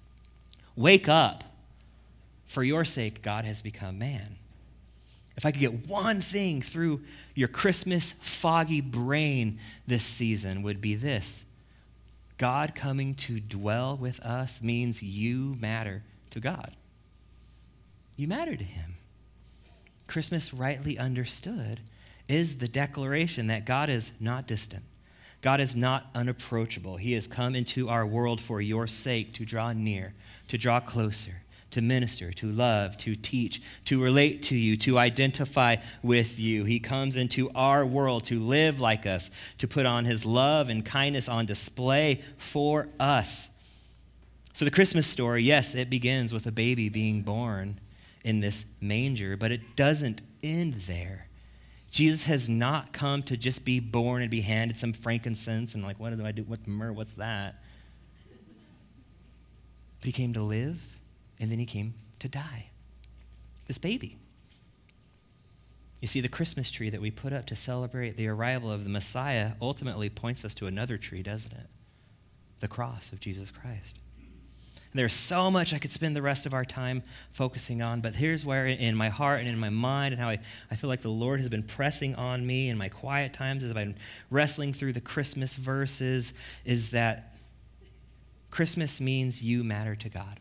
Wake 0.77 1.09
up. 1.09 1.45
For 2.45 2.63
your 2.63 2.85
sake, 2.85 3.23
God 3.23 3.47
has 3.47 3.63
become 3.63 3.99
man. 3.99 4.37
If 5.37 5.47
I 5.47 5.53
could 5.53 5.61
get 5.61 5.89
one 5.89 6.21
thing 6.21 6.61
through 6.61 7.01
your 7.35 7.49
Christmas 7.49 8.13
foggy 8.13 8.83
brain 8.83 9.59
this 9.87 10.05
season, 10.05 10.63
would 10.63 10.81
be 10.81 10.95
this 10.95 11.47
God 12.37 12.75
coming 12.75 13.15
to 13.15 13.41
dwell 13.41 13.97
with 13.97 14.21
us 14.21 14.63
means 14.63 15.03
you 15.03 15.57
matter 15.61 16.03
to 16.31 16.41
God. 16.41 16.73
You 18.17 18.29
matter 18.29 18.57
to 18.57 18.65
Him. 18.65 18.97
Christmas, 20.07 20.53
rightly 20.53 20.99
understood, 20.99 21.81
is 22.29 22.59
the 22.59 22.69
declaration 22.69 23.47
that 23.47 23.65
God 23.65 23.89
is 23.89 24.13
not 24.21 24.47
distant. 24.47 24.83
God 25.43 25.61
is 25.61 25.75
not 25.75 26.07
unapproachable. 26.15 26.97
He 26.97 27.13
has 27.13 27.27
come 27.27 27.57
into 27.57 27.89
our 27.89 28.07
world 28.07 28.41
for 28.41 28.61
your 28.61 28.87
sake 28.87 29.35
to 29.35 29.45
draw 29.45 29.73
near, 29.73 30.15
to 30.49 30.57
draw 30.57 30.79
closer, 30.79 31.43
to 31.73 31.83
minister, 31.83 32.33
to 32.33 32.47
love, 32.47 32.97
to 32.99 33.17
teach, 33.17 33.61
to 33.87 34.03
relate 34.03 34.45
to 34.45 34.57
you, 34.57 34.77
to 34.77 34.99
identify 34.99 35.77
with 36.01 36.39
you. 36.39 36.65
He 36.65 36.79
comes 36.79 37.17
into 37.17 37.51
our 37.57 37.85
world 37.85 38.25
to 38.25 38.39
live 38.39 38.79
like 38.79 39.05
us, 39.05 39.31
to 39.59 39.67
put 39.67 39.85
on 39.85 40.05
his 40.05 40.25
love 40.25 40.69
and 40.69 40.85
kindness 40.85 41.29
on 41.29 41.45
display 41.45 42.23
for 42.37 42.89
us. 43.01 43.59
So, 44.53 44.65
the 44.65 44.71
Christmas 44.71 45.07
story, 45.07 45.43
yes, 45.43 45.75
it 45.75 45.91
begins 45.91 46.33
with 46.33 46.47
a 46.47 46.53
baby 46.53 46.89
being 46.89 47.23
born 47.23 47.81
in 48.23 48.41
this 48.41 48.67
manger, 48.81 49.37
but 49.37 49.51
it 49.51 49.75
doesn't 49.75 50.23
end 50.43 50.75
there. 50.75 51.27
Jesus 51.93 52.25
has 52.25 52.49
not 52.49 52.95
come 52.95 53.23
to 53.25 53.37
just 53.37 53.67
be 53.67 53.79
born 53.79 54.23
and 54.23 54.31
be 54.31 54.41
handed 54.41 54.79
some 54.79 54.95
frankincense 54.95 55.75
and, 55.75 55.85
like, 55.85 56.01
what 56.01 56.17
do 56.17 56.25
I 56.25 56.33
do? 56.33 56.43
What 56.43 56.67
myrrh? 56.67 56.91
What's 56.91 57.13
that? 57.15 57.63
But 60.01 60.07
he 60.07 60.13
came 60.13 60.33
to 60.33 60.43
live 60.43 60.99
and 61.39 61.51
then 61.51 61.59
he 61.59 61.67
came 61.67 61.93
to 62.19 62.29
die. 62.29 62.71
This 63.67 63.77
baby. 63.77 64.17
You 66.01 66.09
see, 66.09 66.21
the 66.21 66.29
Christmas 66.29 66.71
tree 66.71 66.89
that 66.91 67.01
we 67.01 67.11
put 67.11 67.33
up 67.33 67.47
to 67.47 67.55
celebrate 67.55 68.17
the 68.17 68.27
arrival 68.27 68.73
of 68.73 68.85
the 68.85 68.91
Messiah 68.91 69.53
ultimately 69.61 70.09
points 70.09 70.45
us 70.47 70.55
to 70.57 70.67
another 70.67 70.97
tree, 70.97 71.23
doesn't 71.23 71.53
it? 71.53 71.67
The 72.61 72.69
cross 72.69 73.13
of 73.13 73.21
Jesus 73.21 73.51
Christ. 73.51 73.99
And 74.93 74.99
there's 74.99 75.15
so 75.15 75.51
much 75.51 75.73
I 75.73 75.79
could 75.79 75.91
spend 75.91 76.15
the 76.15 76.21
rest 76.21 76.45
of 76.45 76.53
our 76.53 76.67
time 76.67 77.03
focusing 77.33 77.81
on, 77.81 78.03
but 78.03 78.15
here's 78.15 78.45
where 78.45 78.67
in 78.67 78.95
my 78.95 79.09
heart 79.09 79.41
and 79.41 79.49
in 79.49 79.59
my 79.59 79.71
mind 79.71 80.13
and 80.13 80.21
how 80.21 80.29
I, 80.29 80.39
I 80.71 80.77
feel 80.77 80.89
like 80.89 81.01
the 81.01 81.09
Lord 81.09 81.41
has 81.41 81.49
been 81.49 81.63
pressing 81.63 82.15
on 82.15 82.47
me 82.47 82.69
in 82.69 82.77
my 82.77 82.91
quiet 82.91 83.33
times 83.33 83.65
as 83.65 83.71
I've 83.71 83.77
been 83.77 83.95
wrestling 84.31 84.75
through 84.75 84.93
the 84.93 85.01
Christmas 85.01 85.55
verses 85.55 86.35
is 86.67 86.91
that 86.91 87.35
Christmas 88.51 89.01
means 89.01 89.43
you 89.43 89.65
matter 89.65 89.97
to 89.97 90.11
God. 90.11 90.41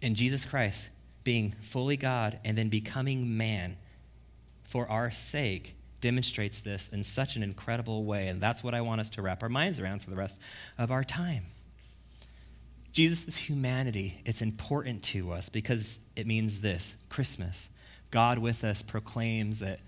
And 0.00 0.16
Jesus 0.16 0.46
Christ, 0.46 0.88
being 1.24 1.52
fully 1.60 1.98
God 1.98 2.38
and 2.42 2.56
then 2.56 2.70
becoming 2.70 3.36
man 3.36 3.76
for 4.62 4.88
our 4.88 5.10
sake, 5.10 5.74
demonstrates 6.00 6.60
this 6.60 6.88
in 6.88 7.04
such 7.04 7.36
an 7.36 7.42
incredible 7.42 8.04
way. 8.04 8.28
And 8.28 8.40
that's 8.40 8.64
what 8.64 8.72
I 8.72 8.80
want 8.80 9.02
us 9.02 9.10
to 9.10 9.20
wrap 9.20 9.42
our 9.42 9.50
minds 9.50 9.78
around 9.78 10.00
for 10.00 10.08
the 10.08 10.16
rest 10.16 10.38
of 10.78 10.90
our 10.90 11.04
time. 11.04 11.44
Jesus' 12.92 13.36
humanity, 13.36 14.20
it's 14.24 14.42
important 14.42 15.02
to 15.04 15.32
us 15.32 15.48
because 15.48 16.08
it 16.16 16.26
means 16.26 16.60
this 16.60 16.96
Christmas. 17.08 17.70
God 18.10 18.38
with 18.38 18.64
us 18.64 18.82
proclaims 18.82 19.60
that 19.60 19.80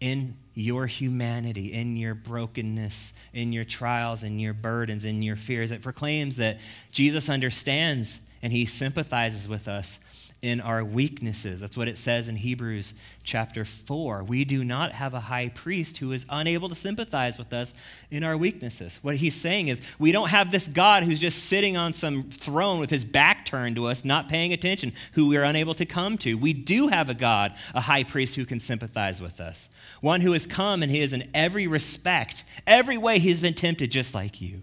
in 0.00 0.36
your 0.54 0.86
humanity, 0.86 1.72
in 1.72 1.96
your 1.96 2.14
brokenness, 2.14 3.14
in 3.32 3.52
your 3.52 3.64
trials, 3.64 4.22
in 4.22 4.38
your 4.38 4.52
burdens, 4.52 5.04
in 5.04 5.22
your 5.22 5.36
fears, 5.36 5.70
it 5.70 5.82
proclaims 5.82 6.36
that 6.36 6.58
Jesus 6.92 7.28
understands 7.28 8.20
and 8.42 8.52
he 8.52 8.66
sympathizes 8.66 9.48
with 9.48 9.66
us 9.66 9.98
in 10.44 10.60
our 10.60 10.84
weaknesses. 10.84 11.62
That's 11.62 11.74
what 11.74 11.88
it 11.88 11.96
says 11.96 12.28
in 12.28 12.36
Hebrews 12.36 12.92
chapter 13.22 13.64
4. 13.64 14.24
We 14.24 14.44
do 14.44 14.62
not 14.62 14.92
have 14.92 15.14
a 15.14 15.20
high 15.20 15.48
priest 15.48 15.96
who 15.96 16.12
is 16.12 16.26
unable 16.28 16.68
to 16.68 16.74
sympathize 16.74 17.38
with 17.38 17.54
us 17.54 17.72
in 18.10 18.22
our 18.22 18.36
weaknesses. 18.36 18.98
What 19.00 19.16
he's 19.16 19.34
saying 19.34 19.68
is, 19.68 19.80
we 19.98 20.12
don't 20.12 20.28
have 20.28 20.52
this 20.52 20.68
God 20.68 21.02
who's 21.02 21.18
just 21.18 21.46
sitting 21.46 21.78
on 21.78 21.94
some 21.94 22.24
throne 22.24 22.78
with 22.78 22.90
his 22.90 23.04
back 23.04 23.46
turned 23.46 23.76
to 23.76 23.86
us, 23.86 24.04
not 24.04 24.28
paying 24.28 24.52
attention, 24.52 24.92
who 25.12 25.30
we're 25.30 25.44
unable 25.44 25.72
to 25.72 25.86
come 25.86 26.18
to. 26.18 26.34
We 26.34 26.52
do 26.52 26.88
have 26.88 27.08
a 27.08 27.14
God, 27.14 27.54
a 27.74 27.80
high 27.80 28.04
priest 28.04 28.36
who 28.36 28.44
can 28.44 28.60
sympathize 28.60 29.22
with 29.22 29.40
us. 29.40 29.70
One 30.02 30.20
who 30.20 30.32
has 30.32 30.46
come 30.46 30.82
and 30.82 30.92
he 30.92 31.00
is 31.00 31.14
in 31.14 31.30
every 31.32 31.66
respect, 31.66 32.44
every 32.66 32.98
way 32.98 33.18
he's 33.18 33.40
been 33.40 33.54
tempted 33.54 33.90
just 33.90 34.14
like 34.14 34.42
you, 34.42 34.60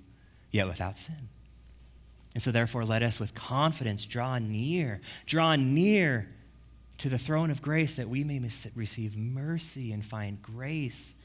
yet 0.51 0.67
without 0.67 0.95
sin. 0.95 1.30
And 2.33 2.41
so, 2.41 2.51
therefore, 2.51 2.85
let 2.85 3.03
us 3.03 3.19
with 3.19 3.33
confidence 3.33 4.05
draw 4.05 4.39
near, 4.39 5.01
draw 5.25 5.55
near 5.55 6.29
to 7.00 7.09
the 7.09 7.17
throne 7.17 7.51
of 7.51 7.61
grace 7.61 7.97
that 7.97 8.07
we 8.07 8.23
may 8.23 8.39
receive 8.75 9.17
mercy 9.17 9.91
and 9.91 10.05
find 10.05 10.41
grace. 10.41 11.15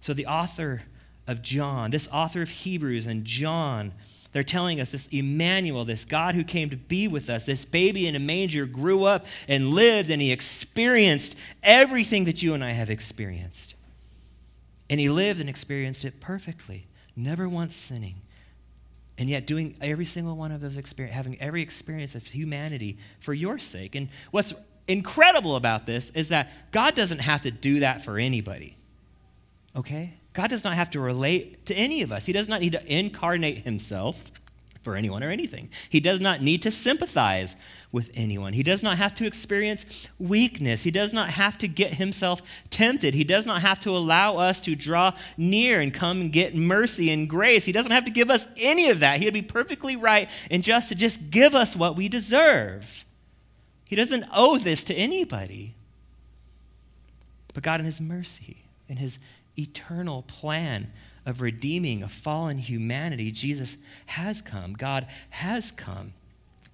So, 0.00 0.12
the 0.12 0.26
author 0.26 0.82
of 1.26 1.42
John, 1.42 1.90
this 1.90 2.08
author 2.12 2.42
of 2.42 2.50
Hebrews 2.50 3.06
and 3.06 3.24
John, 3.24 3.92
they're 4.32 4.42
telling 4.42 4.80
us 4.80 4.92
this 4.92 5.08
Immanuel, 5.08 5.84
this 5.84 6.04
God 6.04 6.34
who 6.34 6.44
came 6.44 6.68
to 6.70 6.76
be 6.76 7.08
with 7.08 7.30
us, 7.30 7.46
this 7.46 7.64
baby 7.64 8.06
in 8.06 8.14
a 8.16 8.18
manger 8.18 8.66
grew 8.66 9.04
up 9.04 9.26
and 9.48 9.70
lived 9.70 10.10
and 10.10 10.20
he 10.20 10.32
experienced 10.32 11.38
everything 11.62 12.24
that 12.24 12.42
you 12.42 12.52
and 12.52 12.64
I 12.64 12.70
have 12.70 12.90
experienced. 12.90 13.74
And 14.90 15.00
he 15.00 15.08
lived 15.08 15.40
and 15.40 15.48
experienced 15.48 16.04
it 16.04 16.20
perfectly, 16.20 16.86
never 17.16 17.48
once 17.48 17.74
sinning 17.76 18.16
and 19.18 19.28
yet 19.28 19.46
doing 19.46 19.76
every 19.80 20.04
single 20.04 20.36
one 20.36 20.52
of 20.52 20.60
those 20.60 20.76
experience 20.76 21.14
having 21.14 21.40
every 21.40 21.62
experience 21.62 22.14
of 22.14 22.24
humanity 22.24 22.98
for 23.20 23.34
your 23.34 23.58
sake. 23.58 23.94
And 23.94 24.08
what's 24.30 24.54
incredible 24.88 25.56
about 25.56 25.86
this 25.86 26.10
is 26.10 26.28
that 26.30 26.50
god 26.72 26.94
doesn't 26.94 27.20
have 27.20 27.42
to 27.42 27.50
do 27.50 27.80
that 27.80 28.02
for 28.02 28.18
anybody. 28.18 28.76
Okay? 29.76 30.14
God 30.32 30.50
does 30.50 30.64
not 30.64 30.74
have 30.74 30.90
to 30.90 31.00
relate 31.00 31.66
to 31.66 31.74
any 31.74 32.02
of 32.02 32.10
us. 32.10 32.26
He 32.26 32.32
does 32.32 32.48
not 32.48 32.60
need 32.60 32.72
to 32.72 32.92
incarnate 32.98 33.58
himself 33.58 34.32
for 34.82 34.96
anyone 34.96 35.22
or 35.22 35.30
anything 35.30 35.68
he 35.88 36.00
does 36.00 36.20
not 36.20 36.40
need 36.40 36.62
to 36.62 36.70
sympathize 36.70 37.56
with 37.92 38.10
anyone. 38.14 38.54
He 38.54 38.62
does 38.62 38.82
not 38.82 38.96
have 38.96 39.14
to 39.16 39.26
experience 39.26 40.08
weakness. 40.18 40.82
He 40.82 40.90
does 40.90 41.12
not 41.12 41.28
have 41.30 41.58
to 41.58 41.68
get 41.68 41.94
himself 41.94 42.40
tempted. 42.70 43.12
He 43.12 43.22
does 43.22 43.44
not 43.44 43.60
have 43.60 43.78
to 43.80 43.90
allow 43.90 44.38
us 44.38 44.60
to 44.60 44.74
draw 44.74 45.12
near 45.36 45.80
and 45.80 45.92
come 45.92 46.22
and 46.22 46.32
get 46.32 46.56
mercy 46.56 47.10
and 47.10 47.28
grace. 47.28 47.66
He 47.66 47.72
doesn't 47.72 47.92
have 47.92 48.06
to 48.06 48.10
give 48.10 48.30
us 48.30 48.52
any 48.58 48.88
of 48.88 49.00
that. 49.00 49.18
He 49.18 49.26
would 49.26 49.34
be 49.34 49.42
perfectly 49.42 49.94
right 49.94 50.28
and 50.50 50.62
just 50.62 50.88
to 50.88 50.94
just 50.94 51.30
give 51.30 51.54
us 51.54 51.76
what 51.76 51.94
we 51.94 52.08
deserve. 52.08 53.04
He 53.84 53.94
doesn't 53.94 54.24
owe 54.34 54.56
this 54.56 54.84
to 54.84 54.94
anybody. 54.94 55.74
But 57.52 57.62
God, 57.62 57.80
in 57.80 57.86
His 57.86 58.00
mercy, 58.00 58.56
in 58.88 58.96
His 58.96 59.18
eternal 59.58 60.22
plan 60.22 60.90
of 61.26 61.40
redeeming 61.40 62.02
a 62.02 62.08
fallen 62.08 62.58
humanity, 62.58 63.30
Jesus 63.30 63.76
has 64.06 64.42
come. 64.42 64.72
God 64.74 65.06
has 65.30 65.70
come 65.70 66.14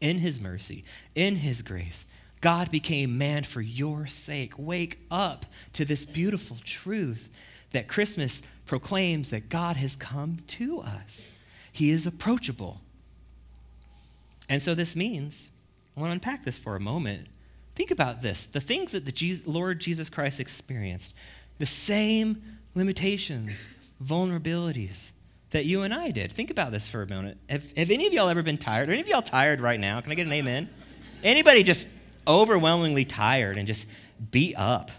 in 0.00 0.18
his 0.18 0.40
mercy, 0.40 0.84
in 1.14 1.36
his 1.36 1.62
grace. 1.62 2.06
God 2.40 2.70
became 2.70 3.18
man 3.18 3.42
for 3.42 3.60
your 3.60 4.06
sake. 4.06 4.54
Wake 4.56 5.00
up 5.10 5.44
to 5.72 5.84
this 5.84 6.04
beautiful 6.04 6.56
truth 6.64 7.66
that 7.72 7.88
Christmas 7.88 8.42
proclaims 8.64 9.30
that 9.30 9.48
God 9.48 9.76
has 9.76 9.96
come 9.96 10.38
to 10.46 10.80
us. 10.80 11.26
He 11.72 11.90
is 11.90 12.06
approachable. 12.06 12.80
And 14.48 14.62
so 14.62 14.74
this 14.74 14.96
means, 14.96 15.50
I 15.96 16.00
want 16.00 16.10
to 16.10 16.14
unpack 16.14 16.44
this 16.44 16.56
for 16.56 16.76
a 16.76 16.80
moment. 16.80 17.26
Think 17.74 17.90
about 17.90 18.22
this 18.22 18.46
the 18.46 18.60
things 18.60 18.92
that 18.92 19.04
the 19.04 19.40
Lord 19.44 19.80
Jesus 19.80 20.08
Christ 20.08 20.40
experienced, 20.40 21.16
the 21.58 21.66
same 21.66 22.42
limitations, 22.74 23.68
vulnerabilities, 24.02 25.12
that 25.50 25.64
you 25.64 25.82
and 25.82 25.94
I 25.94 26.10
did. 26.10 26.30
Think 26.30 26.50
about 26.50 26.72
this 26.72 26.88
for 26.88 27.02
a 27.02 27.08
moment. 27.08 27.38
Have, 27.48 27.70
have 27.76 27.90
any 27.90 28.06
of 28.06 28.12
y'all 28.12 28.28
ever 28.28 28.42
been 28.42 28.58
tired? 28.58 28.88
Are 28.88 28.92
any 28.92 29.00
of 29.00 29.08
y'all 29.08 29.22
tired 29.22 29.60
right 29.60 29.80
now? 29.80 30.00
Can 30.00 30.12
I 30.12 30.14
get 30.14 30.26
an 30.26 30.32
amen? 30.32 30.68
Anybody 31.22 31.62
just 31.62 31.88
overwhelmingly 32.26 33.04
tired 33.04 33.56
and 33.56 33.66
just 33.66 33.88
beat 34.30 34.54
up? 34.56 34.90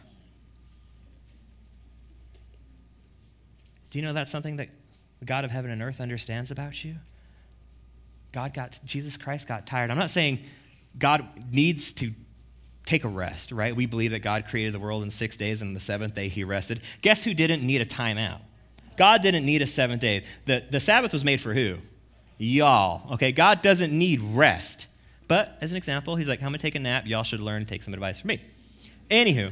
Do 3.92 4.00
you 4.00 4.06
know 4.06 4.13
that's 4.13 4.32
something 4.32 4.58
that 4.58 4.70
the 5.20 5.25
God 5.25 5.46
of 5.46 5.51
heaven 5.51 5.72
and 5.72 5.82
earth 5.82 6.01
understands 6.01 6.51
about 6.51 6.84
you? 6.84 6.96
God 8.32 8.54
got, 8.54 8.80
Jesus 8.86 9.18
Christ 9.18 9.48
got 9.48 9.66
tired. 9.66 9.89
I'm 9.92 9.98
not 9.98 10.12
saying 10.12 10.39
God 10.98 11.25
needs 11.51 11.94
to 11.94 12.12
take 12.89 13.03
a 13.03 13.08
rest, 13.08 13.51
right? 13.51 13.75
We 13.75 13.86
believe 13.86 14.12
that 14.12 14.24
God 14.24 14.48
created 14.48 14.74
the 14.74 14.79
world 14.79 15.03
in 15.03 15.12
six 15.12 15.38
days 15.38 15.62
and 15.62 15.75
the 15.75 15.79
seventh 15.79 16.15
day 16.15 16.27
he 16.27 16.43
rested. 16.43 16.81
Guess 17.03 17.24
who 17.24 17.36
didn't 17.36 17.62
need 17.62 17.81
a 17.81 17.86
timeout? 17.86 18.39
God 18.97 19.21
didn't 19.21 19.45
need 19.45 19.62
a 19.62 19.67
seventh 19.67 20.02
day. 20.02 20.23
The, 20.45 20.63
the 20.69 20.80
Sabbath 20.80 21.13
was 21.13 21.23
made 21.23 21.39
for 21.39 21.54
who? 21.54 21.78
Y'all. 22.39 23.13
Okay, 23.13 23.32
God 23.32 23.62
doesn't 23.62 23.95
need 23.95 24.19
rest. 24.21 24.88
But 25.28 25.56
as 25.62 25.69
an 25.71 25.78
example, 25.78 26.15
he's 26.15 26.28
like, 26.28 26.41
I'm 26.41 26.52
to 26.52 26.58
take 26.58 26.73
a 26.73 26.80
nap. 26.80 27.04
Y'all 27.06 27.21
should 27.21 27.41
learn 27.41 27.63
to 27.63 27.67
take 27.67 27.84
some 27.84 27.93
advice 27.93 28.21
from 28.21 28.30
me. 28.30 28.41
Anywho, 29.12 29.52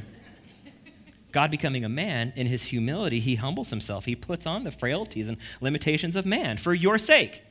God 1.30 1.52
becoming 1.52 1.84
a 1.84 1.88
man, 1.88 2.32
in 2.34 2.48
his 2.48 2.64
humility, 2.64 3.20
he 3.20 3.36
humbles 3.36 3.70
himself. 3.70 4.06
He 4.06 4.16
puts 4.16 4.46
on 4.46 4.64
the 4.64 4.72
frailties 4.72 5.28
and 5.28 5.36
limitations 5.60 6.16
of 6.16 6.26
man 6.26 6.56
for 6.56 6.74
your 6.74 6.98
sake. 6.98 7.42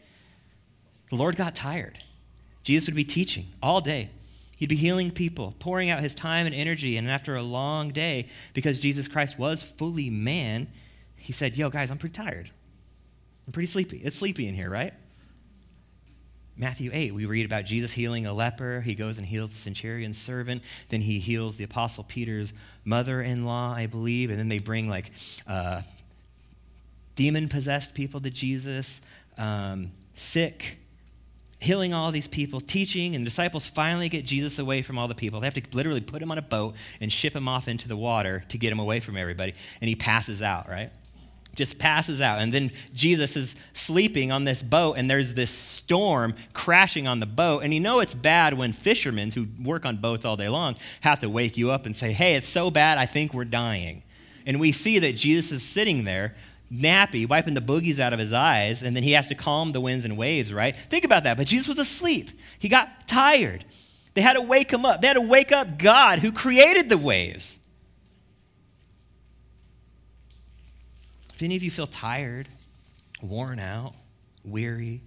The 1.09 1.15
Lord 1.15 1.37
got 1.37 1.55
tired. 1.55 1.99
Jesus 2.63 2.89
would 2.89 2.95
be 2.95 3.05
teaching 3.05 3.45
all 3.63 3.79
day. 3.79 4.09
He'd 4.57 4.69
be 4.69 4.75
healing 4.75 5.11
people, 5.11 5.53
pouring 5.59 5.91
out 5.91 6.01
his 6.01 6.15
time 6.15 6.47
and 6.47 6.55
energy. 6.55 6.97
And 6.97 7.07
after 7.07 7.35
a 7.35 7.43
long 7.43 7.89
day, 7.89 8.27
because 8.53 8.79
Jesus 8.79 9.07
Christ 9.07 9.37
was 9.37 9.61
fully 9.61 10.09
man, 10.09 10.67
he 11.15 11.31
said, 11.31 11.55
Yo, 11.55 11.69
guys, 11.69 11.91
I'm 11.91 11.99
pretty 11.99 12.15
tired. 12.15 12.49
I'm 13.45 13.53
pretty 13.53 13.67
sleepy. 13.67 13.97
It's 13.97 14.17
sleepy 14.17 14.47
in 14.47 14.55
here, 14.55 14.69
right? 14.69 14.93
Matthew 16.57 16.89
8, 16.91 17.13
we 17.13 17.27
read 17.27 17.45
about 17.45 17.65
Jesus 17.65 17.93
healing 17.93 18.25
a 18.25 18.33
leper. 18.33 18.81
He 18.81 18.95
goes 18.95 19.19
and 19.19 19.27
heals 19.27 19.51
the 19.51 19.57
centurion's 19.57 20.17
servant. 20.17 20.63
Then 20.89 21.01
he 21.01 21.19
heals 21.19 21.57
the 21.57 21.63
apostle 21.63 22.03
Peter's 22.03 22.51
mother 22.83 23.21
in 23.21 23.45
law, 23.45 23.73
I 23.73 23.85
believe. 23.85 24.31
And 24.31 24.39
then 24.39 24.49
they 24.49 24.57
bring 24.57 24.89
like 24.89 25.11
uh, 25.47 25.83
demon 27.15 27.47
possessed 27.47 27.93
people 27.93 28.19
to 28.21 28.31
Jesus, 28.31 29.01
um, 29.37 29.91
sick, 30.15 30.79
healing 31.59 31.93
all 31.93 32.11
these 32.11 32.27
people, 32.27 32.59
teaching. 32.59 33.15
And 33.15 33.23
the 33.23 33.29
disciples 33.29 33.67
finally 33.67 34.09
get 34.09 34.25
Jesus 34.25 34.59
away 34.59 34.81
from 34.81 34.97
all 34.97 35.07
the 35.07 35.15
people. 35.15 35.39
They 35.39 35.47
have 35.47 35.53
to 35.55 35.63
literally 35.73 36.01
put 36.01 36.21
him 36.21 36.31
on 36.31 36.37
a 36.37 36.41
boat 36.43 36.75
and 37.01 37.11
ship 37.11 37.35
him 37.35 37.47
off 37.47 37.67
into 37.67 37.87
the 37.87 37.97
water 37.97 38.43
to 38.49 38.57
get 38.57 38.71
him 38.71 38.79
away 38.79 38.99
from 38.99 39.17
everybody. 39.17 39.53
And 39.81 39.89
he 39.89 39.95
passes 39.95 40.41
out, 40.41 40.67
right? 40.69 40.91
just 41.57 41.79
passes 41.79 42.21
out. 42.21 42.39
And 42.39 42.53
then 42.53 42.71
Jesus 42.93 43.35
is 43.35 43.61
sleeping 43.73 44.31
on 44.31 44.45
this 44.45 44.61
boat, 44.61 44.93
and 44.97 45.09
there's 45.09 45.33
this 45.33 45.49
storm 45.49 46.35
crashing 46.53 47.07
on 47.07 47.19
the 47.19 47.25
boat. 47.25 47.63
And 47.63 47.73
you 47.73 47.79
know 47.79 47.99
it's 47.99 48.13
bad 48.13 48.53
when 48.53 48.71
fishermen 48.71 49.31
who 49.31 49.47
work 49.61 49.85
on 49.85 49.97
boats 49.97 50.23
all 50.23 50.37
day 50.37 50.47
long 50.47 50.75
have 51.01 51.19
to 51.19 51.29
wake 51.29 51.57
you 51.57 51.71
up 51.71 51.85
and 51.85 51.95
say, 51.95 52.13
Hey, 52.13 52.35
it's 52.35 52.47
so 52.47 52.71
bad, 52.71 52.97
I 52.97 53.07
think 53.07 53.33
we're 53.33 53.43
dying. 53.43 54.03
And 54.45 54.59
we 54.59 54.71
see 54.71 54.99
that 54.99 55.15
Jesus 55.15 55.51
is 55.51 55.63
sitting 55.63 56.05
there, 56.05 56.35
nappy, 56.71 57.27
wiping 57.27 57.53
the 57.53 57.61
boogies 57.61 57.99
out 57.99 58.13
of 58.13 58.19
his 58.19 58.33
eyes, 58.33 58.83
and 58.83 58.95
then 58.95 59.03
he 59.03 59.13
has 59.13 59.29
to 59.29 59.35
calm 59.35 59.71
the 59.71 59.81
winds 59.81 60.05
and 60.05 60.17
waves, 60.17 60.53
right? 60.53 60.75
Think 60.75 61.05
about 61.05 61.23
that. 61.23 61.37
But 61.37 61.47
Jesus 61.47 61.67
was 61.67 61.79
asleep, 61.79 62.29
he 62.59 62.69
got 62.69 63.07
tired. 63.07 63.65
They 64.13 64.21
had 64.23 64.33
to 64.33 64.41
wake 64.41 64.71
him 64.71 64.83
up. 64.83 65.01
They 65.01 65.07
had 65.07 65.13
to 65.13 65.21
wake 65.21 65.51
up 65.51 65.77
God 65.77 66.17
who 66.17 66.31
created 66.31 66.89
the 66.89 66.97
waves. 66.97 67.63
If 71.35 71.43
any 71.43 71.55
of 71.55 71.61
you 71.61 71.69
feel 71.69 71.85
tired, 71.85 72.47
worn 73.21 73.59
out, 73.59 73.93
weary, 74.43 75.01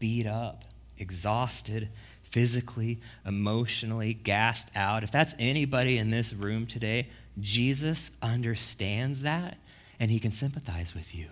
beat 0.00 0.26
up, 0.26 0.64
exhausted, 0.98 1.88
physically, 2.24 2.98
emotionally, 3.24 4.12
gassed 4.12 4.76
out, 4.76 5.04
if 5.04 5.12
that's 5.12 5.36
anybody 5.38 5.96
in 5.96 6.10
this 6.10 6.34
room 6.34 6.66
today, 6.66 7.06
Jesus 7.38 8.10
understands 8.20 9.22
that 9.22 9.56
and 10.00 10.10
he 10.10 10.18
can 10.18 10.32
sympathize 10.32 10.94
with 10.94 11.14
you. 11.14 11.26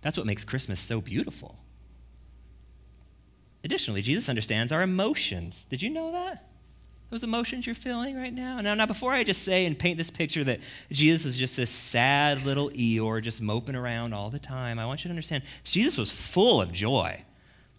That's 0.00 0.16
what 0.16 0.26
makes 0.26 0.44
Christmas 0.44 0.80
so 0.80 1.00
beautiful. 1.00 1.56
Additionally, 3.64 4.02
Jesus 4.02 4.28
understands 4.28 4.72
our 4.72 4.82
emotions. 4.82 5.64
Did 5.64 5.82
you 5.82 5.90
know 5.90 6.12
that? 6.12 6.48
those 7.10 7.22
emotions 7.22 7.66
you're 7.66 7.74
feeling 7.74 8.16
right 8.16 8.32
now? 8.32 8.60
Now, 8.60 8.74
now, 8.74 8.86
before 8.86 9.12
I 9.12 9.24
just 9.24 9.42
say 9.42 9.64
and 9.64 9.78
paint 9.78 9.96
this 9.96 10.10
picture 10.10 10.44
that 10.44 10.60
Jesus 10.92 11.24
was 11.24 11.38
just 11.38 11.56
this 11.56 11.70
sad 11.70 12.44
little 12.44 12.70
Eeyore 12.70 13.22
just 13.22 13.40
moping 13.40 13.74
around 13.74 14.12
all 14.12 14.30
the 14.30 14.38
time, 14.38 14.78
I 14.78 14.86
want 14.86 15.04
you 15.04 15.08
to 15.08 15.12
understand 15.12 15.42
Jesus 15.64 15.96
was 15.96 16.10
full 16.10 16.60
of 16.60 16.72
joy. 16.72 17.24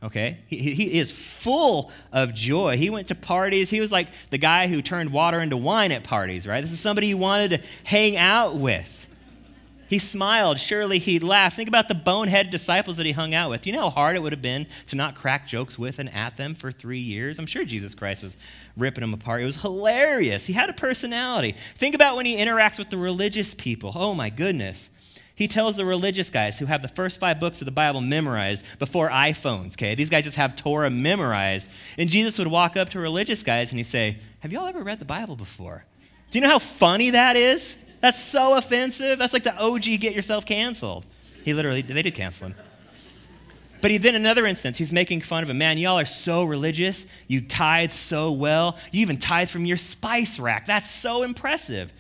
Okay? 0.02 0.40
He, 0.48 0.74
he 0.74 0.98
is 0.98 1.12
full 1.12 1.92
of 2.12 2.34
joy. 2.34 2.78
He 2.78 2.90
went 2.90 3.08
to 3.10 3.16
parties. 3.16 3.70
He 3.70 3.82
was 3.82 3.92
like 3.92 4.08
the 4.30 4.38
guy 4.38 4.68
who 4.68 4.82
turned 4.82 5.12
water 5.12 5.40
into 5.40 5.58
wine 5.58 5.92
at 5.92 6.04
parties, 6.04 6.48
right? 6.48 6.62
This 6.62 6.72
is 6.72 6.80
somebody 6.80 7.08
you 7.08 7.18
wanted 7.18 7.52
to 7.52 7.62
hang 7.84 8.16
out 8.16 8.56
with. 8.56 8.99
He 9.90 9.98
smiled. 9.98 10.60
Surely 10.60 11.00
he 11.00 11.18
laughed. 11.18 11.56
Think 11.56 11.68
about 11.68 11.88
the 11.88 11.96
bonehead 11.96 12.52
disciples 12.52 12.98
that 12.98 13.08
he 13.08 13.12
hung 13.12 13.34
out 13.34 13.50
with. 13.50 13.66
You 13.66 13.74
know 13.74 13.82
how 13.82 13.90
hard 13.90 14.16
it 14.16 14.22
would 14.22 14.34
have 14.34 14.42
been 14.42 14.68
to 14.86 14.96
not 14.96 15.16
crack 15.16 15.48
jokes 15.48 15.80
with 15.80 15.98
and 15.98 16.14
at 16.14 16.38
them 16.38 16.54
for 16.54 16.72
three 16.72 17.00
years? 17.00 17.40
I'm 17.40 17.48
sure 17.48 17.66
Jesus 17.66 17.96
Christ 17.96 18.22
was 18.22 18.38
ripping 18.78 19.02
them 19.02 19.16
apart. 19.16 19.42
It 19.42 19.46
was 19.46 19.64
hilarious. 19.64 20.46
He 20.46 20.54
had 20.54 20.70
a 20.70 20.74
personality. 20.74 21.54
Think 21.54 21.96
about 21.96 22.16
when 22.16 22.28
he 22.28 22.38
interacts 22.38 22.78
with 22.78 22.92
the 22.92 22.98
religious 22.98 23.56
people. 23.56 23.92
Oh 23.96 24.14
my 24.14 24.30
goodness. 24.30 24.92
He 25.34 25.48
tells 25.48 25.76
the 25.76 25.86
religious 25.86 26.30
guys 26.30 26.60
who 26.60 26.68
have 26.68 26.84
the 26.84 26.88
first 26.88 27.20
five 27.20 27.40
books 27.40 27.60
of 27.62 27.66
the 27.66 27.72
Bible 27.72 28.02
memorized 28.02 28.78
before 28.78 29.10
iPhones, 29.10 29.74
okay? 29.74 29.96
These 29.96 30.12
guys 30.12 30.26
just 30.26 30.38
have 30.38 30.56
Torah 30.56 30.92
memorized. 30.92 31.68
And 31.98 32.08
Jesus 32.08 32.38
would 32.38 32.50
walk 32.50 32.78
up 32.78 32.90
to 32.90 33.00
religious 33.00 33.42
guys 33.42 33.72
and 33.72 33.80
he'd 33.80 33.86
say, 33.86 34.18
Have 34.42 34.52
y'all 34.52 34.68
ever 34.68 34.84
read 34.84 35.00
the 35.00 35.06
Bible 35.06 35.36
before? 35.36 35.86
Do 36.30 36.38
you 36.38 36.44
know 36.44 36.52
how 36.52 36.60
funny 36.60 37.12
that 37.12 37.36
is? 37.36 37.84
That's 38.02 38.22
so 38.22 38.58
offensive. 38.58 39.20
That's 39.20 39.34
like 39.34 39.44
the 39.44 39.58
OG 39.58 39.84
get 40.00 40.16
yourself 40.16 40.46
canceled. 40.46 41.06
He 41.44 41.54
literally, 41.54 41.82
they 41.82 42.02
did 42.02 42.16
cancel 42.16 42.48
him. 42.48 42.56
But 43.82 43.92
he, 43.92 43.98
then 43.98 44.16
another 44.16 44.46
instance, 44.46 44.78
he's 44.78 44.92
making 44.92 45.22
fun 45.22 45.44
of 45.44 45.50
him. 45.50 45.58
Man, 45.58 45.78
y'all 45.78 46.00
are 46.00 46.06
so 46.06 46.44
religious. 46.44 47.08
You 47.28 47.42
tithe 47.42 47.92
so 47.92 48.32
well. 48.32 48.78
You 48.92 49.02
even 49.02 49.18
tithe 49.18 49.50
from 49.50 49.66
your 49.66 49.78
spice 49.78 50.40
rack. 50.40 50.66
That's 50.66 50.90
so 50.90 51.24
impressive. 51.24 51.94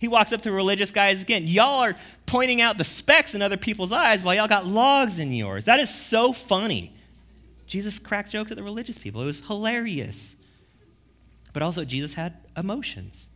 He 0.00 0.08
walks 0.08 0.32
up 0.32 0.42
to 0.42 0.52
religious 0.52 0.90
guys 0.90 1.22
again. 1.22 1.44
Y'all 1.46 1.80
are 1.80 1.96
pointing 2.26 2.60
out 2.60 2.78
the 2.78 2.84
specks 2.84 3.34
in 3.34 3.42
other 3.42 3.56
people's 3.56 3.92
eyes 3.92 4.22
while 4.22 4.34
y'all 4.34 4.46
got 4.46 4.66
logs 4.66 5.18
in 5.18 5.32
yours. 5.32 5.64
That 5.64 5.80
is 5.80 5.92
so 5.92 6.32
funny. 6.32 6.92
Jesus 7.66 7.98
cracked 7.98 8.30
jokes 8.30 8.50
at 8.50 8.56
the 8.56 8.62
religious 8.62 8.98
people. 8.98 9.22
It 9.22 9.26
was 9.26 9.46
hilarious. 9.46 10.36
But 11.52 11.62
also, 11.62 11.84
Jesus 11.84 12.14
had 12.14 12.34
emotions, 12.56 13.28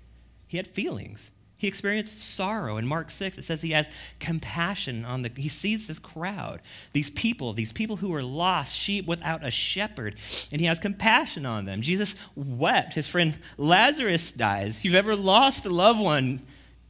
he 0.46 0.56
had 0.56 0.66
feelings. 0.66 1.30
He 1.58 1.66
experienced 1.66 2.20
sorrow. 2.20 2.76
In 2.76 2.86
Mark 2.86 3.10
6, 3.10 3.36
it 3.36 3.42
says 3.42 3.60
he 3.60 3.72
has 3.72 3.90
compassion 4.20 5.04
on 5.04 5.22
the, 5.22 5.30
he 5.36 5.48
sees 5.48 5.88
this 5.88 5.98
crowd, 5.98 6.60
these 6.92 7.10
people, 7.10 7.52
these 7.52 7.72
people 7.72 7.96
who 7.96 8.14
are 8.14 8.22
lost, 8.22 8.76
sheep 8.76 9.06
without 9.06 9.44
a 9.44 9.50
shepherd, 9.50 10.14
and 10.52 10.60
he 10.60 10.68
has 10.68 10.78
compassion 10.78 11.44
on 11.44 11.64
them. 11.64 11.82
Jesus 11.82 12.14
wept. 12.36 12.94
His 12.94 13.08
friend 13.08 13.36
Lazarus 13.56 14.32
dies. 14.32 14.78
If 14.78 14.84
you've 14.84 14.94
ever 14.94 15.16
lost 15.16 15.66
a 15.66 15.70
loved 15.70 16.00
one, 16.00 16.42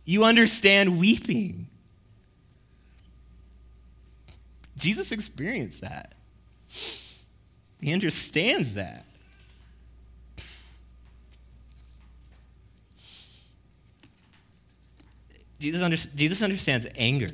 you 0.05 0.25
understand 0.25 0.99
weeping. 1.01 1.67
Jesus 4.77 5.13
experienced 5.13 5.81
that. 5.81 6.13
He 7.81 7.95
understands 7.95 8.75
that. 8.75 9.08
Jesus, 15.61 15.83
under, 15.83 15.97
Jesus 15.97 16.43
understands 16.43 16.87
anger. 16.97 17.29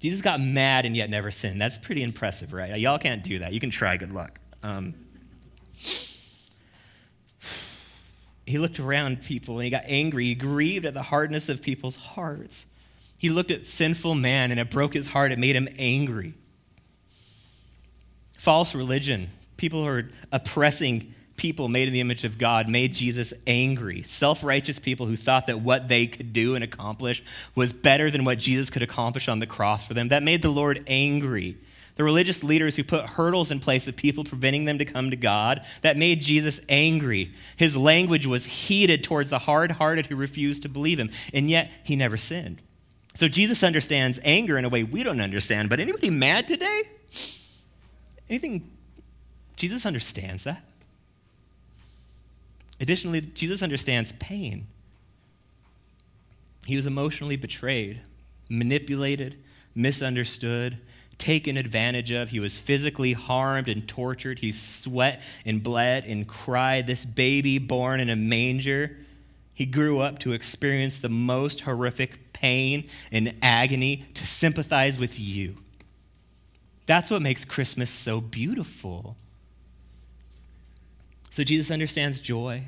Jesus 0.00 0.20
got 0.20 0.40
mad 0.40 0.84
and 0.84 0.96
yet 0.96 1.08
never 1.10 1.30
sinned. 1.30 1.60
That's 1.60 1.78
pretty 1.78 2.02
impressive, 2.02 2.52
right? 2.52 2.78
Y'all 2.78 2.98
can't 2.98 3.22
do 3.22 3.38
that. 3.38 3.52
You 3.52 3.60
can 3.60 3.70
try, 3.70 3.96
good 3.96 4.12
luck. 4.12 4.40
Um, 4.62 4.94
he 8.46 8.58
looked 8.58 8.80
around 8.80 9.22
people 9.22 9.56
and 9.56 9.64
he 9.64 9.70
got 9.70 9.84
angry. 9.86 10.24
He 10.24 10.34
grieved 10.34 10.84
at 10.84 10.94
the 10.94 11.02
hardness 11.02 11.48
of 11.48 11.62
people's 11.62 11.96
hearts. 11.96 12.66
He 13.18 13.30
looked 13.30 13.52
at 13.52 13.66
sinful 13.66 14.16
man 14.16 14.50
and 14.50 14.58
it 14.58 14.68
broke 14.70 14.92
his 14.92 15.06
heart. 15.06 15.30
It 15.30 15.38
made 15.38 15.54
him 15.54 15.68
angry. 15.78 16.34
False 18.32 18.74
religion, 18.74 19.28
people 19.56 19.82
who 19.82 19.88
are 19.88 20.10
oppressing 20.32 21.14
people 21.42 21.68
made 21.68 21.88
in 21.88 21.92
the 21.92 22.00
image 22.00 22.22
of 22.22 22.38
God 22.38 22.68
made 22.68 22.94
Jesus 22.94 23.34
angry. 23.48 24.02
Self 24.02 24.44
righteous 24.44 24.78
people 24.78 25.06
who 25.06 25.16
thought 25.16 25.46
that 25.46 25.60
what 25.60 25.88
they 25.88 26.06
could 26.06 26.32
do 26.32 26.54
and 26.54 26.62
accomplish 26.62 27.20
was 27.56 27.72
better 27.72 28.12
than 28.12 28.24
what 28.24 28.38
Jesus 28.38 28.70
could 28.70 28.82
accomplish 28.82 29.28
on 29.28 29.40
the 29.40 29.46
cross 29.46 29.84
for 29.84 29.92
them. 29.92 30.08
That 30.08 30.22
made 30.22 30.40
the 30.40 30.50
Lord 30.50 30.84
angry. 30.86 31.56
The 31.96 32.04
religious 32.04 32.44
leaders 32.44 32.76
who 32.76 32.84
put 32.84 33.04
hurdles 33.04 33.50
in 33.50 33.58
place 33.58 33.88
of 33.88 33.96
people 33.96 34.22
preventing 34.22 34.66
them 34.66 34.78
to 34.78 34.84
come 34.84 35.10
to 35.10 35.16
God, 35.16 35.62
that 35.82 35.96
made 35.96 36.20
Jesus 36.20 36.60
angry. 36.68 37.32
His 37.56 37.76
language 37.76 38.24
was 38.24 38.46
heated 38.46 39.02
towards 39.02 39.28
the 39.28 39.40
hard 39.40 39.72
hearted 39.72 40.06
who 40.06 40.16
refused 40.16 40.62
to 40.62 40.68
believe 40.68 41.00
him, 41.00 41.10
and 41.34 41.50
yet 41.50 41.72
he 41.84 41.96
never 41.96 42.16
sinned. 42.16 42.62
So 43.14 43.26
Jesus 43.26 43.64
understands 43.64 44.20
anger 44.22 44.56
in 44.56 44.64
a 44.64 44.68
way 44.68 44.84
we 44.84 45.02
don't 45.02 45.20
understand. 45.20 45.68
But 45.68 45.80
anybody 45.80 46.08
mad 46.08 46.46
today? 46.46 46.82
Anything? 48.30 48.70
Jesus 49.56 49.84
understands 49.84 50.44
that. 50.44 50.62
Additionally, 52.80 53.20
Jesus 53.20 53.62
understands 53.62 54.12
pain. 54.12 54.66
He 56.66 56.76
was 56.76 56.86
emotionally 56.86 57.36
betrayed, 57.36 58.00
manipulated, 58.48 59.36
misunderstood, 59.74 60.78
taken 61.18 61.56
advantage 61.56 62.10
of. 62.10 62.30
He 62.30 62.40
was 62.40 62.58
physically 62.58 63.12
harmed 63.12 63.68
and 63.68 63.86
tortured. 63.86 64.40
He 64.40 64.52
sweat 64.52 65.22
and 65.46 65.62
bled 65.62 66.04
and 66.06 66.26
cried. 66.26 66.86
This 66.86 67.04
baby 67.04 67.58
born 67.58 68.00
in 68.00 68.10
a 68.10 68.16
manger, 68.16 68.96
he 69.54 69.66
grew 69.66 70.00
up 70.00 70.18
to 70.20 70.32
experience 70.32 70.98
the 70.98 71.08
most 71.08 71.60
horrific 71.60 72.32
pain 72.32 72.84
and 73.12 73.34
agony 73.42 74.04
to 74.14 74.26
sympathize 74.26 74.98
with 74.98 75.18
you. 75.20 75.56
That's 76.86 77.10
what 77.10 77.22
makes 77.22 77.44
Christmas 77.44 77.90
so 77.90 78.20
beautiful. 78.20 79.16
So 81.32 81.44
Jesus 81.44 81.70
understands 81.70 82.20
joy 82.20 82.62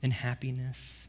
and 0.00 0.12
happiness. 0.12 1.08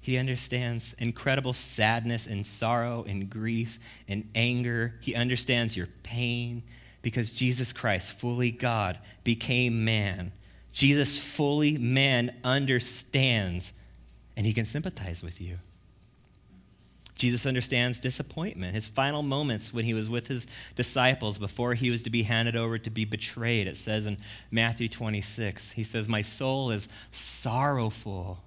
He 0.00 0.18
understands 0.18 0.96
incredible 0.98 1.52
sadness 1.52 2.26
and 2.26 2.44
sorrow 2.44 3.04
and 3.06 3.30
grief 3.30 3.78
and 4.08 4.28
anger. 4.34 4.96
He 5.00 5.14
understands 5.14 5.76
your 5.76 5.86
pain 6.02 6.64
because 7.02 7.30
Jesus 7.30 7.72
Christ, 7.72 8.18
fully 8.18 8.50
God, 8.50 8.98
became 9.22 9.84
man. 9.84 10.32
Jesus, 10.72 11.16
fully 11.16 11.78
man, 11.78 12.34
understands 12.42 13.74
and 14.36 14.44
he 14.44 14.52
can 14.52 14.64
sympathize 14.64 15.22
with 15.22 15.40
you. 15.40 15.58
Jesus 17.16 17.46
understands 17.46 17.98
disappointment. 17.98 18.74
His 18.74 18.86
final 18.86 19.22
moments 19.22 19.72
when 19.72 19.84
he 19.84 19.94
was 19.94 20.08
with 20.08 20.28
his 20.28 20.46
disciples 20.76 21.38
before 21.38 21.74
he 21.74 21.90
was 21.90 22.02
to 22.02 22.10
be 22.10 22.22
handed 22.22 22.54
over 22.54 22.78
to 22.78 22.90
be 22.90 23.04
betrayed, 23.04 23.66
it 23.66 23.78
says 23.78 24.06
in 24.06 24.18
Matthew 24.50 24.88
26, 24.88 25.72
he 25.72 25.82
says, 25.82 26.08
My 26.08 26.22
soul 26.22 26.70
is 26.70 26.88
sorrowful 27.10 28.42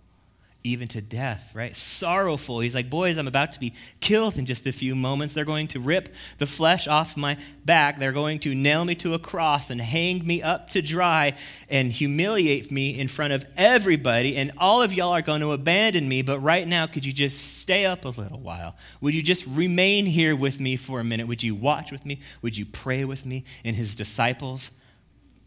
even 0.63 0.89
to 0.89 1.01
death, 1.01 1.55
right? 1.55 1.73
Sorrowful. 1.73 2.59
He's 2.59 2.75
like, 2.75 2.89
Boys, 2.89 3.17
I'm 3.17 3.27
about 3.27 3.53
to 3.53 3.59
be 3.61 3.73
killed 4.01 4.37
in 4.37 4.45
just 4.45 4.67
a 4.67 4.73
few 4.73 4.93
moments. 4.93 5.33
They're 5.33 5.45
going 5.45 5.67
to 5.69 5.79
rip 5.79 6.13
the 6.37 6.45
flesh 6.45 6.85
off 6.87 7.15
my 7.15 7.37
back. 7.63 7.97
They're 7.97 8.11
going 8.11 8.39
to 8.39 8.53
nail 8.53 8.83
me 8.83 8.95
to 8.95 9.13
a 9.13 9.19
cross 9.19 9.69
and 9.69 9.79
hang 9.79 10.25
me 10.25 10.41
up 10.41 10.69
to 10.71 10.81
dry 10.81 11.33
and 11.69 11.91
humiliate 11.91 12.71
me 12.71 12.99
in 12.99 13.07
front 13.07 13.31
of 13.31 13.45
everybody. 13.55 14.35
And 14.35 14.51
all 14.57 14.81
of 14.81 14.91
y'all 14.91 15.13
are 15.13 15.21
going 15.21 15.41
to 15.41 15.53
abandon 15.53 16.09
me. 16.09 16.23
But 16.23 16.39
right 16.39 16.67
now, 16.67 16.87
could 16.87 17.05
you 17.05 17.13
just 17.13 17.59
stay 17.59 17.85
up 17.85 18.03
a 18.03 18.09
little 18.09 18.39
while? 18.39 18.75
Would 18.99 19.13
you 19.13 19.23
just 19.23 19.47
remain 19.47 20.05
here 20.05 20.35
with 20.35 20.59
me 20.59 20.75
for 20.75 20.99
a 20.99 21.05
minute? 21.05 21.27
Would 21.27 21.41
you 21.41 21.55
watch 21.55 21.89
with 21.89 22.05
me? 22.05 22.19
Would 22.41 22.57
you 22.57 22.65
pray 22.65 23.05
with 23.05 23.25
me? 23.25 23.45
And 23.63 23.77
his 23.77 23.95
disciples 23.95 24.77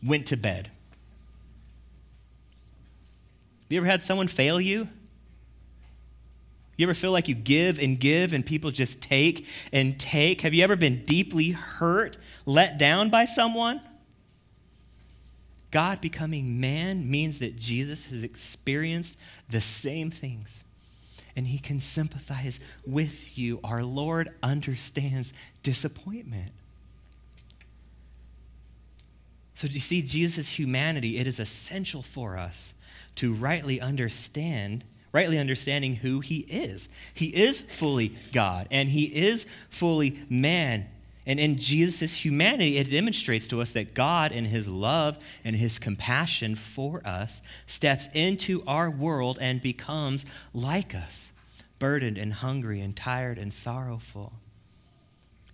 went 0.02 0.26
to 0.28 0.38
bed. 0.38 0.70
Have 3.72 3.76
you 3.76 3.78
ever 3.78 3.86
had 3.86 4.02
someone 4.02 4.28
fail 4.28 4.58
you? 4.58 4.88
You 6.82 6.88
ever 6.88 6.94
feel 6.94 7.12
like 7.12 7.28
you 7.28 7.36
give 7.36 7.78
and 7.78 7.96
give 8.00 8.32
and 8.32 8.44
people 8.44 8.72
just 8.72 9.00
take 9.00 9.46
and 9.72 9.96
take? 10.00 10.40
Have 10.40 10.52
you 10.52 10.64
ever 10.64 10.74
been 10.74 11.04
deeply 11.04 11.50
hurt, 11.50 12.18
let 12.44 12.76
down 12.76 13.08
by 13.08 13.24
someone? 13.24 13.80
God 15.70 16.00
becoming 16.00 16.58
man 16.58 17.08
means 17.08 17.38
that 17.38 17.56
Jesus 17.56 18.10
has 18.10 18.24
experienced 18.24 19.20
the 19.48 19.60
same 19.60 20.10
things 20.10 20.64
and 21.36 21.46
he 21.46 21.60
can 21.60 21.78
sympathize 21.78 22.58
with 22.84 23.38
you. 23.38 23.60
Our 23.62 23.84
Lord 23.84 24.30
understands 24.42 25.34
disappointment. 25.62 26.50
So, 29.54 29.68
do 29.68 29.74
you 29.74 29.78
see 29.78 30.02
Jesus' 30.02 30.48
humanity? 30.48 31.18
It 31.18 31.28
is 31.28 31.38
essential 31.38 32.02
for 32.02 32.36
us 32.36 32.74
to 33.14 33.34
rightly 33.34 33.80
understand 33.80 34.82
rightly 35.12 35.38
understanding 35.38 35.96
who 35.96 36.20
he 36.20 36.38
is. 36.48 36.88
He 37.14 37.26
is 37.26 37.60
fully 37.60 38.16
God 38.32 38.66
and 38.70 38.88
he 38.88 39.04
is 39.04 39.44
fully 39.70 40.18
man. 40.28 40.88
And 41.24 41.38
in 41.38 41.56
Jesus' 41.56 42.24
humanity, 42.24 42.78
it 42.78 42.90
demonstrates 42.90 43.46
to 43.48 43.60
us 43.60 43.72
that 43.72 43.94
God, 43.94 44.32
in 44.32 44.44
his 44.44 44.68
love 44.68 45.18
and 45.44 45.54
his 45.54 45.78
compassion 45.78 46.56
for 46.56 47.00
us, 47.04 47.42
steps 47.66 48.08
into 48.12 48.64
our 48.66 48.90
world 48.90 49.38
and 49.40 49.62
becomes 49.62 50.26
like 50.52 50.96
us, 50.96 51.32
burdened 51.78 52.18
and 52.18 52.32
hungry 52.32 52.80
and 52.80 52.96
tired 52.96 53.38
and 53.38 53.52
sorrowful. 53.52 54.32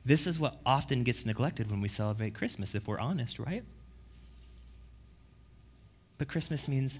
This 0.07 0.27
is 0.27 0.41
what 0.41 0.59
often 0.65 1.03
gets 1.03 1.27
neglected 1.27 1.71
when 1.71 1.83
we 1.83 1.89
celebrate 1.89 2.33
Christmas, 2.33 2.75
if 2.75 2.89
we're 2.89 2.99
honest, 2.99 3.39
right? 3.39 3.63
But 6.17 6.29
Christmas 6.29 6.67
means 6.67 6.99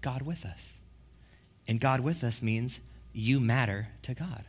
God 0.00 0.22
with 0.22 0.44
us. 0.44 0.78
And 1.66 1.80
God 1.80 2.00
with 2.00 2.24
us 2.24 2.42
means 2.42 2.80
you 3.12 3.40
matter 3.40 3.88
to 4.02 4.14
God. 4.14 4.44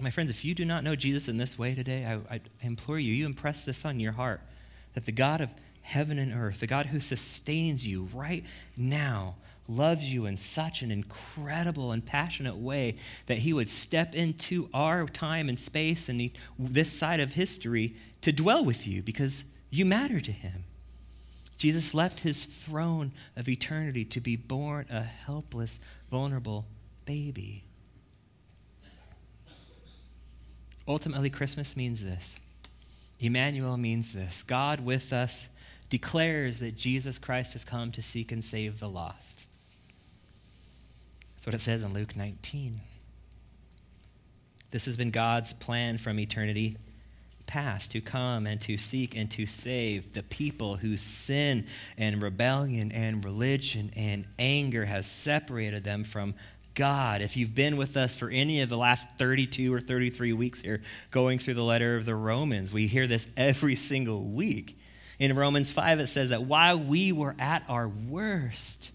My 0.00 0.10
friends, 0.10 0.30
if 0.30 0.44
you 0.44 0.54
do 0.54 0.64
not 0.64 0.84
know 0.84 0.94
Jesus 0.94 1.28
in 1.28 1.38
this 1.38 1.58
way 1.58 1.74
today, 1.74 2.04
I, 2.04 2.34
I 2.34 2.40
implore 2.60 2.98
you, 2.98 3.12
you 3.12 3.26
impress 3.26 3.64
this 3.64 3.84
on 3.84 3.98
your 3.98 4.12
heart 4.12 4.40
that 4.94 5.06
the 5.06 5.12
God 5.12 5.40
of 5.40 5.52
heaven 5.82 6.18
and 6.18 6.32
earth, 6.32 6.60
the 6.60 6.66
God 6.66 6.86
who 6.86 7.00
sustains 7.00 7.86
you 7.86 8.08
right 8.14 8.44
now, 8.76 9.36
loves 9.68 10.12
you 10.12 10.26
in 10.26 10.36
such 10.36 10.82
an 10.82 10.90
incredible 10.90 11.92
and 11.92 12.04
passionate 12.04 12.56
way 12.56 12.96
that 13.26 13.38
he 13.38 13.52
would 13.52 13.68
step 13.68 14.14
into 14.14 14.68
our 14.72 15.06
time 15.06 15.48
and 15.48 15.58
space 15.58 16.08
and 16.08 16.30
this 16.58 16.92
side 16.92 17.20
of 17.20 17.34
history 17.34 17.94
to 18.20 18.32
dwell 18.32 18.64
with 18.64 18.86
you 18.86 19.02
because 19.02 19.52
you 19.70 19.84
matter 19.84 20.20
to 20.20 20.32
him. 20.32 20.64
Jesus 21.56 21.94
left 21.94 22.20
his 22.20 22.44
throne 22.44 23.12
of 23.34 23.48
eternity 23.48 24.04
to 24.04 24.20
be 24.20 24.36
born 24.36 24.86
a 24.90 25.02
helpless, 25.02 25.80
vulnerable 26.10 26.66
baby. 27.06 27.64
Ultimately, 30.86 31.30
Christmas 31.30 31.76
means 31.76 32.04
this 32.04 32.38
Immanuel 33.18 33.76
means 33.76 34.12
this 34.12 34.42
God 34.42 34.80
with 34.80 35.12
us 35.12 35.48
declares 35.88 36.60
that 36.60 36.76
Jesus 36.76 37.18
Christ 37.18 37.54
has 37.54 37.64
come 37.64 37.92
to 37.92 38.02
seek 38.02 38.32
and 38.32 38.44
save 38.44 38.80
the 38.80 38.88
lost. 38.88 39.44
That's 41.34 41.46
what 41.46 41.54
it 41.54 41.60
says 41.60 41.82
in 41.82 41.94
Luke 41.94 42.16
19. 42.16 42.80
This 44.72 44.84
has 44.84 44.96
been 44.96 45.10
God's 45.10 45.52
plan 45.52 45.96
from 45.96 46.18
eternity 46.18 46.76
past 47.46 47.92
to 47.92 48.00
come 48.00 48.46
and 48.46 48.60
to 48.62 48.76
seek 48.76 49.16
and 49.16 49.30
to 49.32 49.46
save 49.46 50.12
the 50.12 50.22
people 50.22 50.76
whose 50.76 51.02
sin 51.02 51.66
and 51.96 52.22
rebellion 52.22 52.92
and 52.92 53.24
religion 53.24 53.90
and 53.96 54.24
anger 54.38 54.84
has 54.84 55.06
separated 55.06 55.84
them 55.84 56.04
from 56.04 56.34
God. 56.74 57.22
If 57.22 57.36
you've 57.36 57.54
been 57.54 57.76
with 57.76 57.96
us 57.96 58.14
for 58.14 58.28
any 58.28 58.60
of 58.60 58.68
the 58.68 58.76
last 58.76 59.18
32 59.18 59.72
or 59.72 59.80
33 59.80 60.32
weeks 60.34 60.60
here, 60.60 60.82
going 61.10 61.38
through 61.38 61.54
the 61.54 61.64
letter 61.64 61.96
of 61.96 62.04
the 62.04 62.14
Romans, 62.14 62.72
we 62.72 62.86
hear 62.86 63.06
this 63.06 63.32
every 63.36 63.74
single 63.74 64.22
week. 64.22 64.78
In 65.18 65.34
Romans 65.34 65.72
5, 65.72 66.00
it 66.00 66.06
says 66.08 66.30
that 66.30 66.42
while 66.42 66.78
we 66.78 67.10
were 67.10 67.34
at 67.38 67.64
our 67.68 67.88
worst, 67.88 68.92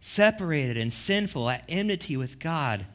separated 0.00 0.78
and 0.78 0.92
sinful, 0.92 1.50
at 1.50 1.64
enmity 1.68 2.16
with 2.16 2.38
God, 2.38 2.86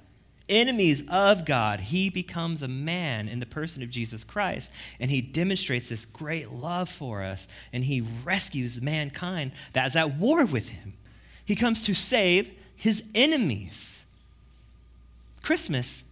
enemies 0.50 1.08
of 1.10 1.46
God, 1.46 1.80
he 1.80 2.10
becomes 2.10 2.62
a 2.62 2.68
man 2.68 3.28
in 3.28 3.40
the 3.40 3.46
person 3.46 3.84
of 3.84 3.90
Jesus 3.90 4.24
Christ, 4.24 4.72
and 5.00 5.10
he 5.10 5.22
demonstrates 5.22 5.90
this 5.90 6.06
great 6.06 6.50
love 6.52 6.90
for 6.90 7.24
us, 7.24 7.48
and 7.74 7.84
he 7.84 8.02
rescues 8.24 8.82
mankind 8.82 9.52
that 9.74 9.88
is 9.88 9.96
at 9.96 10.16
war 10.16 10.46
with 10.46 10.70
him. 10.70 10.94
He 11.46 11.56
comes 11.56 11.82
to 11.84 11.94
save 11.94 12.52
his 12.76 13.04
enemies. 13.14 14.06
Christmas 15.42 16.04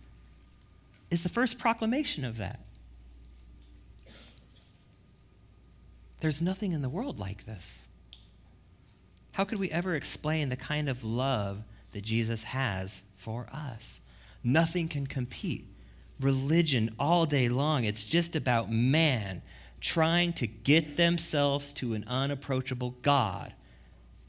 is 1.09 1.23
the 1.23 1.29
first 1.29 1.59
proclamation 1.59 2.23
of 2.23 2.37
that. 2.37 2.59
There's 6.19 6.41
nothing 6.41 6.71
in 6.71 6.81
the 6.81 6.89
world 6.89 7.19
like 7.19 7.45
this. 7.45 7.87
How 9.33 9.43
could 9.43 9.59
we 9.59 9.69
ever 9.71 9.95
explain 9.95 10.49
the 10.49 10.55
kind 10.55 10.87
of 10.87 11.03
love 11.03 11.63
that 11.91 12.03
Jesus 12.03 12.43
has 12.43 13.01
for 13.17 13.47
us? 13.51 14.01
Nothing 14.43 14.87
can 14.87 15.07
compete. 15.07 15.65
Religion 16.19 16.89
all 16.99 17.25
day 17.25 17.49
long, 17.49 17.83
it's 17.83 18.03
just 18.03 18.35
about 18.35 18.71
man 18.71 19.41
trying 19.81 20.33
to 20.33 20.47
get 20.47 20.97
themselves 20.97 21.73
to 21.73 21.93
an 21.93 22.05
unapproachable 22.07 22.95
God 23.01 23.53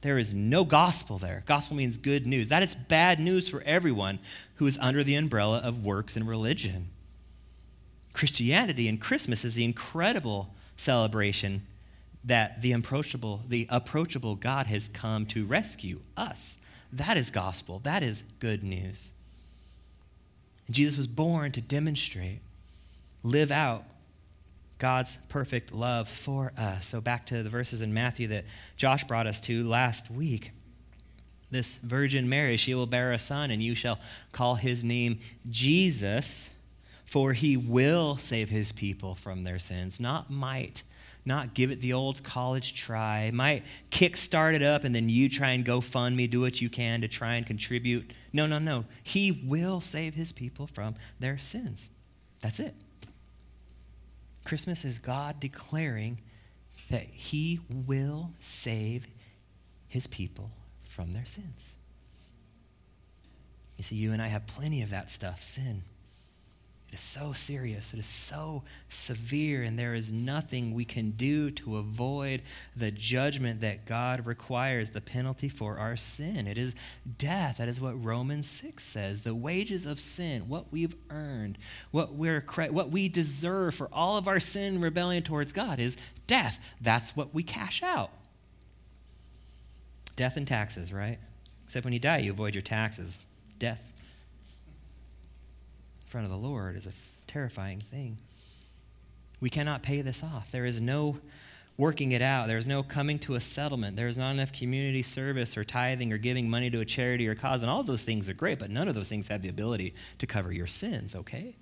there 0.04 0.18
is 0.18 0.34
no 0.34 0.66
gospel 0.66 1.16
there. 1.16 1.42
Gospel 1.46 1.78
means 1.78 1.96
good 1.96 2.26
news. 2.26 2.50
That 2.50 2.62
is 2.62 2.74
bad 2.74 3.18
news 3.18 3.48
for 3.48 3.62
everyone 3.62 4.18
who 4.56 4.66
is 4.66 4.76
under 4.76 5.02
the 5.02 5.14
umbrella 5.14 5.62
of 5.64 5.82
works 5.82 6.14
and 6.14 6.28
religion. 6.28 6.90
Christianity 8.12 8.86
and 8.86 9.00
Christmas 9.00 9.46
is 9.46 9.54
the 9.54 9.64
incredible 9.64 10.52
celebration 10.76 11.62
that 12.22 12.60
the 12.60 12.72
approachable, 12.72 13.40
the 13.48 13.66
approachable 13.70 14.34
God 14.34 14.66
has 14.66 14.88
come 14.88 15.24
to 15.24 15.46
rescue 15.46 16.00
us. 16.18 16.58
That 16.92 17.16
is 17.16 17.30
gospel. 17.30 17.78
That 17.78 18.02
is 18.02 18.24
good 18.40 18.62
news. 18.62 19.13
And 20.66 20.74
Jesus 20.74 20.96
was 20.96 21.06
born 21.06 21.52
to 21.52 21.60
demonstrate, 21.60 22.40
live 23.22 23.50
out 23.50 23.84
God's 24.78 25.16
perfect 25.28 25.72
love 25.72 26.08
for 26.08 26.52
us. 26.58 26.86
So, 26.86 27.00
back 27.00 27.26
to 27.26 27.42
the 27.42 27.50
verses 27.50 27.80
in 27.80 27.94
Matthew 27.94 28.28
that 28.28 28.44
Josh 28.76 29.04
brought 29.04 29.26
us 29.26 29.40
to 29.42 29.64
last 29.64 30.10
week. 30.10 30.50
This 31.50 31.76
Virgin 31.76 32.28
Mary, 32.28 32.56
she 32.56 32.74
will 32.74 32.86
bear 32.86 33.12
a 33.12 33.18
son, 33.18 33.50
and 33.50 33.62
you 33.62 33.74
shall 33.74 34.00
call 34.32 34.56
his 34.56 34.82
name 34.82 35.20
Jesus, 35.48 36.54
for 37.04 37.32
he 37.32 37.56
will 37.56 38.16
save 38.16 38.50
his 38.50 38.72
people 38.72 39.14
from 39.14 39.44
their 39.44 39.58
sins. 39.58 40.00
Not 40.00 40.30
might, 40.30 40.82
not 41.26 41.54
give 41.54 41.70
it 41.70 41.80
the 41.80 41.92
old 41.92 42.22
college 42.22 42.74
try, 42.74 43.30
might 43.32 43.64
kickstart 43.90 44.54
it 44.54 44.62
up, 44.62 44.84
and 44.84 44.94
then 44.94 45.08
you 45.08 45.28
try 45.28 45.50
and 45.50 45.64
go 45.64 45.80
fund 45.80 46.16
me, 46.16 46.26
do 46.26 46.40
what 46.40 46.60
you 46.60 46.68
can 46.68 47.00
to 47.00 47.08
try 47.08 47.34
and 47.34 47.46
contribute. 47.46 48.12
No, 48.32 48.46
no, 48.46 48.58
no. 48.58 48.84
He 49.02 49.42
will 49.44 49.80
save 49.80 50.14
his 50.14 50.32
people 50.32 50.66
from 50.66 50.96
their 51.20 51.38
sins. 51.38 51.88
That's 52.40 52.60
it. 52.60 52.74
Christmas 54.44 54.84
is 54.84 54.98
God 54.98 55.40
declaring 55.40 56.18
that 56.90 57.04
He 57.04 57.60
will 57.70 58.30
save 58.40 59.06
His 59.88 60.06
people 60.06 60.50
from 60.82 61.12
their 61.12 61.24
sins. 61.24 61.72
You 63.76 63.84
see, 63.84 63.96
you 63.96 64.12
and 64.12 64.22
I 64.22 64.28
have 64.28 64.46
plenty 64.46 64.82
of 64.82 64.90
that 64.90 65.10
stuff 65.10 65.42
sin 65.42 65.82
is 66.94 67.00
so 67.00 67.32
serious, 67.32 67.92
it 67.92 67.98
is 67.98 68.06
so 68.06 68.62
severe, 68.88 69.62
and 69.62 69.78
there 69.78 69.94
is 69.94 70.12
nothing 70.12 70.72
we 70.72 70.84
can 70.84 71.10
do 71.10 71.50
to 71.50 71.76
avoid 71.76 72.40
the 72.76 72.90
judgment 72.90 73.60
that 73.60 73.84
God 73.84 74.24
requires, 74.24 74.90
the 74.90 75.00
penalty 75.00 75.48
for 75.48 75.76
our 75.76 75.96
sin. 75.96 76.46
It 76.46 76.56
is 76.56 76.74
death. 77.18 77.58
That 77.58 77.68
is 77.68 77.80
what 77.80 78.02
Romans 78.02 78.48
6 78.48 78.82
says. 78.82 79.22
The 79.22 79.34
wages 79.34 79.84
of 79.84 79.98
sin, 79.98 80.48
what 80.48 80.72
we've 80.72 80.94
earned, 81.10 81.58
what, 81.90 82.14
we're, 82.14 82.40
what 82.70 82.90
we 82.90 83.08
deserve 83.08 83.74
for 83.74 83.88
all 83.92 84.16
of 84.16 84.28
our 84.28 84.40
sin 84.40 84.74
and 84.74 84.82
rebellion 84.82 85.22
towards 85.22 85.52
God, 85.52 85.80
is 85.80 85.96
death. 86.26 86.74
That's 86.80 87.16
what 87.16 87.34
we 87.34 87.42
cash 87.42 87.82
out. 87.82 88.10
Death 90.16 90.36
and 90.36 90.46
taxes, 90.46 90.92
right? 90.92 91.18
Except 91.66 91.84
when 91.84 91.92
you 91.92 91.98
die, 91.98 92.18
you 92.18 92.30
avoid 92.30 92.54
your 92.54 92.62
taxes. 92.62 93.26
Death 93.58 93.93
front 96.14 96.26
of 96.26 96.30
the 96.30 96.48
Lord 96.48 96.76
is 96.76 96.86
a 96.86 96.92
terrifying 97.26 97.80
thing. 97.80 98.16
We 99.40 99.50
cannot 99.50 99.82
pay 99.82 100.00
this 100.00 100.22
off. 100.22 100.52
There 100.52 100.64
is 100.64 100.80
no 100.80 101.18
working 101.76 102.12
it 102.12 102.22
out. 102.22 102.46
There 102.46 102.56
is 102.56 102.68
no 102.68 102.84
coming 102.84 103.18
to 103.18 103.34
a 103.34 103.40
settlement. 103.40 103.96
There 103.96 104.06
is 104.06 104.16
not 104.16 104.30
enough 104.30 104.52
community 104.52 105.02
service 105.02 105.56
or 105.56 105.64
tithing 105.64 106.12
or 106.12 106.18
giving 106.18 106.48
money 106.48 106.70
to 106.70 106.78
a 106.78 106.84
charity 106.84 107.26
or 107.26 107.34
cause. 107.34 107.62
And 107.62 107.68
all 107.68 107.82
those 107.82 108.04
things 108.04 108.28
are 108.28 108.32
great, 108.32 108.60
but 108.60 108.70
none 108.70 108.86
of 108.86 108.94
those 108.94 109.08
things 109.08 109.26
have 109.26 109.42
the 109.42 109.48
ability 109.48 109.92
to 110.18 110.26
cover 110.28 110.52
your 110.52 110.68
sins, 110.68 111.16
okay? 111.16 111.56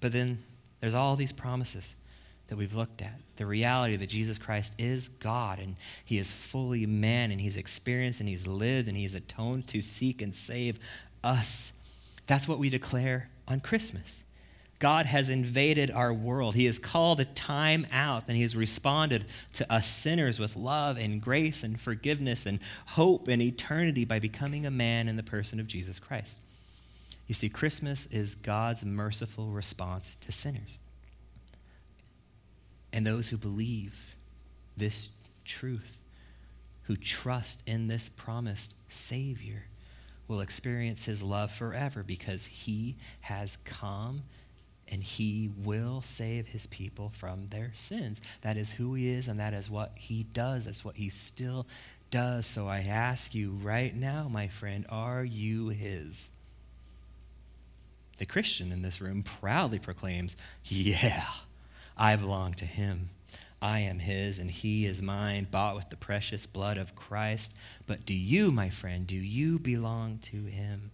But 0.00 0.12
then 0.12 0.42
there's 0.80 0.94
all 0.94 1.16
these 1.16 1.32
promises 1.32 1.96
that 2.48 2.56
we've 2.56 2.74
looked 2.74 3.02
at. 3.02 3.20
The 3.36 3.44
reality 3.44 3.96
that 3.96 4.08
Jesus 4.08 4.38
Christ 4.38 4.72
is 4.78 5.08
God 5.08 5.58
and 5.58 5.76
he 6.06 6.16
is 6.16 6.32
fully 6.32 6.86
man 6.86 7.30
and 7.30 7.38
he's 7.38 7.58
experienced 7.58 8.20
and 8.20 8.28
he's 8.28 8.46
lived 8.46 8.88
and 8.88 8.96
he's 8.96 9.14
atoned 9.14 9.68
to 9.68 9.82
seek 9.82 10.22
and 10.22 10.34
save 10.34 10.78
us 11.22 11.74
that's 12.26 12.48
what 12.48 12.58
we 12.58 12.68
declare 12.68 13.28
on 13.48 13.60
Christmas. 13.60 14.24
God 14.78 15.06
has 15.06 15.28
invaded 15.28 15.92
our 15.92 16.12
world. 16.12 16.56
He 16.56 16.66
has 16.66 16.80
called 16.80 17.20
a 17.20 17.24
time 17.24 17.86
out 17.92 18.26
and 18.26 18.34
He 18.36 18.42
has 18.42 18.56
responded 18.56 19.24
to 19.52 19.72
us 19.72 19.86
sinners 19.86 20.40
with 20.40 20.56
love 20.56 20.98
and 20.98 21.22
grace 21.22 21.62
and 21.62 21.80
forgiveness 21.80 22.46
and 22.46 22.58
hope 22.86 23.28
and 23.28 23.40
eternity 23.40 24.04
by 24.04 24.18
becoming 24.18 24.66
a 24.66 24.72
man 24.72 25.06
in 25.06 25.14
the 25.14 25.22
person 25.22 25.60
of 25.60 25.68
Jesus 25.68 26.00
Christ. 26.00 26.40
You 27.28 27.34
see, 27.34 27.48
Christmas 27.48 28.06
is 28.06 28.34
God's 28.34 28.84
merciful 28.84 29.46
response 29.50 30.16
to 30.16 30.32
sinners. 30.32 30.80
And 32.92 33.06
those 33.06 33.28
who 33.28 33.36
believe 33.36 34.16
this 34.76 35.10
truth, 35.44 35.98
who 36.82 36.96
trust 36.96 37.62
in 37.68 37.86
this 37.86 38.08
promised 38.08 38.74
Savior, 38.88 39.66
will 40.28 40.40
experience 40.40 41.04
his 41.04 41.22
love 41.22 41.50
forever 41.50 42.02
because 42.02 42.46
he 42.46 42.96
has 43.22 43.56
come 43.58 44.22
and 44.90 45.02
he 45.02 45.50
will 45.58 46.02
save 46.02 46.48
his 46.48 46.66
people 46.66 47.08
from 47.10 47.46
their 47.46 47.70
sins. 47.74 48.20
That 48.42 48.56
is 48.56 48.72
who 48.72 48.94
he 48.94 49.10
is, 49.10 49.28
and 49.28 49.40
that 49.40 49.54
is 49.54 49.70
what 49.70 49.92
he 49.94 50.24
does. 50.24 50.66
That's 50.66 50.84
what 50.84 50.96
he 50.96 51.08
still 51.08 51.66
does. 52.10 52.46
So 52.46 52.68
I 52.68 52.80
ask 52.80 53.34
you 53.34 53.52
right 53.62 53.94
now, 53.94 54.28
my 54.30 54.48
friend, 54.48 54.84
are 54.90 55.24
you 55.24 55.68
his? 55.68 56.30
The 58.18 58.26
Christian 58.26 58.70
in 58.70 58.82
this 58.82 59.00
room 59.00 59.22
proudly 59.22 59.78
proclaims, 59.78 60.36
Yeah, 60.64 61.24
I 61.96 62.16
belong 62.16 62.54
to 62.54 62.66
him. 62.66 63.08
I 63.62 63.78
am 63.78 64.00
his 64.00 64.40
and 64.40 64.50
he 64.50 64.84
is 64.84 65.00
mine, 65.00 65.46
bought 65.48 65.76
with 65.76 65.88
the 65.88 65.96
precious 65.96 66.46
blood 66.46 66.76
of 66.76 66.96
Christ. 66.96 67.56
But 67.86 68.04
do 68.04 68.12
you, 68.12 68.50
my 68.50 68.68
friend, 68.68 69.06
do 69.06 69.16
you 69.16 69.60
belong 69.60 70.18
to 70.24 70.44
him? 70.44 70.90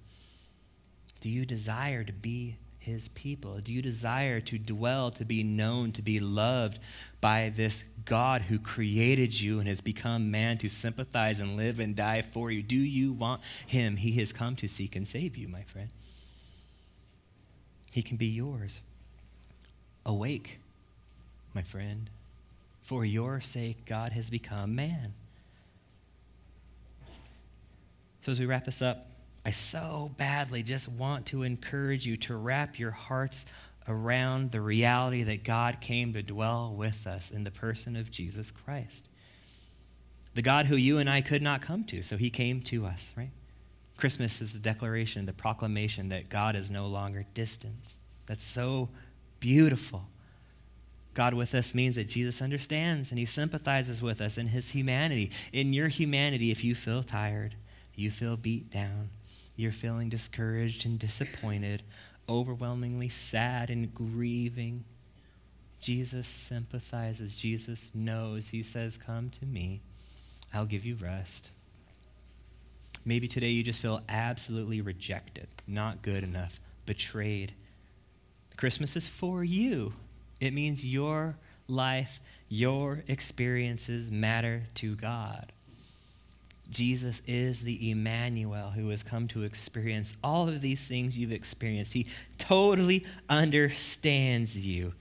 Do 1.23 1.31
you 1.31 1.47
desire 1.47 2.05
to 2.05 2.13
be 2.13 2.57
his 2.79 3.09
people? 3.09 3.59
Do 3.59 3.73
you 3.73 3.81
desire 3.81 4.41
to 4.41 4.59
dwell, 4.59 5.11
to 5.13 5.25
be 5.25 5.43
known, 5.43 5.93
to 5.93 6.03
be 6.03 6.21
loved 6.21 6.79
by 7.21 7.51
this 7.55 7.85
God 8.05 8.43
who 8.43 8.59
created 8.59 9.41
you 9.41 9.59
and 9.59 9.67
has 9.67 9.81
become 9.81 10.31
man 10.31 10.59
to 10.59 10.69
sympathize 10.69 11.41
and 11.41 11.57
live 11.57 11.81
and 11.81 11.97
die 11.97 12.23
for 12.23 12.51
you? 12.51 12.63
Do 12.63 12.77
you 12.77 13.13
want 13.13 13.41
him? 13.67 13.97
He 13.97 14.13
has 14.19 14.33
come 14.33 14.57
to 14.57 14.69
seek 14.69 14.95
and 14.95 15.09
save 15.09 15.37
you, 15.37 15.49
my 15.49 15.63
friend. 15.63 15.89
He 17.91 18.03
can 18.03 18.19
be 18.19 18.27
yours. 18.27 18.83
Awake, 20.05 20.61
my 21.55 21.63
friend. 21.63 22.11
For 22.89 23.05
your 23.05 23.43
sake, 23.43 23.85
God 23.85 24.13
has 24.13 24.31
become 24.31 24.75
man. 24.75 25.13
So, 28.23 28.33
as 28.33 28.41
we 28.41 28.47
wrap 28.47 28.65
this 28.65 28.81
up, 28.81 29.11
I 29.45 29.51
so 29.51 30.11
badly 30.17 30.63
just 30.63 30.91
want 30.91 31.27
to 31.27 31.43
encourage 31.43 32.07
you 32.07 32.17
to 32.17 32.35
wrap 32.35 32.79
your 32.79 32.93
hearts 32.93 33.45
around 33.87 34.53
the 34.53 34.63
reality 34.63 35.23
that 35.25 35.45
God 35.45 35.83
came 35.83 36.15
to 36.15 36.23
dwell 36.23 36.73
with 36.75 37.07
us 37.07 37.31
in 37.31 37.45
the 37.45 37.51
person 37.51 37.95
of 37.95 38.11
Jesus 38.11 38.51
Christ. 38.51 39.07
The 40.35 40.41
God 40.41 40.65
who 40.65 40.77
you 40.77 40.97
and 40.97 41.11
I 41.11 41.21
could 41.21 41.43
not 41.43 41.61
come 41.61 41.85
to, 41.85 42.03
so 42.03 42.17
he 42.17 42.31
came 42.31 42.63
to 42.63 42.87
us, 42.87 43.13
right? 43.19 43.33
Christmas 43.99 44.41
is 44.41 44.55
the 44.55 44.61
declaration, 44.61 45.27
the 45.27 45.35
proclamation 45.35 46.09
that 46.09 46.31
God 46.31 46.57
is 46.57 46.71
no 46.71 46.87
longer 46.87 47.27
distant. 47.35 47.97
That's 48.25 48.45
so 48.45 48.89
beautiful. 49.41 50.09
God 51.19 51.35
with 51.35 51.53
us 51.57 51.75
means 51.75 51.97
that 51.97 52.07
Jesus 52.07 52.41
understands 52.41 53.11
and 53.11 53.19
he 53.19 53.25
sympathizes 53.25 54.01
with 54.01 54.21
us 54.21 54.39
in 54.39 54.47
his 54.47 54.71
humanity. 54.71 55.33
In 55.53 55.73
your 55.73 55.89
humanity, 55.89 56.53
if 56.53 56.63
you 56.63 56.77
feel 56.77 57.03
tired, 57.03 57.57
you 57.97 58.13
feel 58.13 58.37
beat 58.37 58.71
down, 58.71 59.11
you're 59.57 59.73
feeling 59.73 60.09
discouraged 60.11 60.87
and 60.87 60.97
disappointed, 60.97 61.83
overwhelmingly 62.29 63.09
sad 63.09 63.69
and 63.69 63.93
grieving, 63.93 64.85
Jesus 65.81 66.29
sympathizes. 66.29 67.35
Jesus 67.35 67.93
knows. 67.97 68.51
He 68.51 68.63
says, 68.63 68.97
Come 68.97 69.29
to 69.31 69.45
me. 69.45 69.81
I'll 70.55 70.67
give 70.67 70.85
you 70.85 70.95
rest. 70.95 71.51
Maybe 73.05 73.27
today 73.27 73.49
you 73.49 73.65
just 73.65 73.83
feel 73.83 74.03
absolutely 74.09 74.81
rejected, 74.83 75.49
not 75.67 76.01
good 76.01 76.23
enough, 76.23 76.61
betrayed. 76.87 77.55
Christmas 78.57 78.95
is 78.95 79.09
for 79.09 79.43
you. 79.43 79.95
It 80.41 80.53
means 80.53 80.85
your 80.85 81.37
life, 81.67 82.21
your 82.49 83.03
experiences 83.09 84.11
matter 84.11 84.63
to 84.75 84.95
God. 84.95 85.53
Jesus 86.71 87.23
is 87.27 87.63
the 87.63 87.91
Immanuel 87.91 88.71
who 88.71 88.91
has 88.91 89.03
come 89.03 89.27
to 89.29 89.43
experience 89.45 90.19
all 90.23 90.49
of 90.49 90.61
these 90.61 90.87
things 90.87 91.19
you've 91.19 91.33
experienced. 91.33 91.95
He 91.95 92.07
totally 92.37 93.07
understands 93.29 94.67
you. 94.67 94.93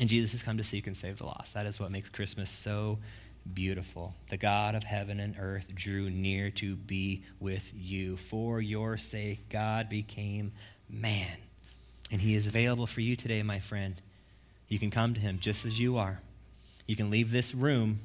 And 0.00 0.08
Jesus 0.08 0.32
has 0.32 0.42
come 0.42 0.56
to 0.56 0.64
seek 0.64 0.86
and 0.86 0.96
save 0.96 1.18
the 1.18 1.26
lost. 1.26 1.54
That 1.54 1.66
is 1.66 1.78
what 1.78 1.90
makes 1.90 2.08
Christmas 2.08 2.50
so 2.50 2.98
beautiful. 3.54 4.14
The 4.30 4.36
God 4.36 4.74
of 4.74 4.84
heaven 4.84 5.20
and 5.20 5.36
earth 5.38 5.74
drew 5.74 6.10
near 6.10 6.50
to 6.52 6.76
be 6.76 7.24
with 7.40 7.72
you. 7.74 8.16
For 8.16 8.60
your 8.60 8.96
sake, 8.96 9.48
God 9.48 9.88
became 9.88 10.52
man. 10.88 11.36
And 12.10 12.20
he 12.20 12.34
is 12.34 12.46
available 12.46 12.86
for 12.86 13.00
you 13.00 13.16
today, 13.16 13.42
my 13.42 13.60
friend. 13.60 14.00
You 14.68 14.78
can 14.78 14.90
come 14.90 15.14
to 15.14 15.20
him 15.20 15.38
just 15.40 15.64
as 15.66 15.80
you 15.80 15.96
are. 15.98 16.20
You 16.86 16.96
can 16.96 17.10
leave 17.10 17.30
this 17.30 17.54
room 17.54 17.98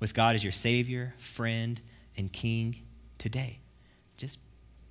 with 0.00 0.14
God 0.14 0.34
as 0.34 0.42
your 0.42 0.52
Savior, 0.52 1.14
friend, 1.16 1.80
and 2.16 2.32
King 2.32 2.82
today. 3.18 3.60
Just 4.16 4.40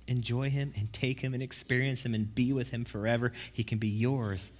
enjoy 0.08 0.50
Him 0.50 0.72
and 0.76 0.92
take 0.92 1.20
Him 1.20 1.34
and 1.34 1.42
experience 1.42 2.04
Him 2.04 2.14
and 2.14 2.34
be 2.34 2.52
with 2.52 2.70
Him 2.70 2.84
forever. 2.84 3.32
He 3.52 3.64
can 3.64 3.78
be 3.78 3.88
yours. 3.88 4.52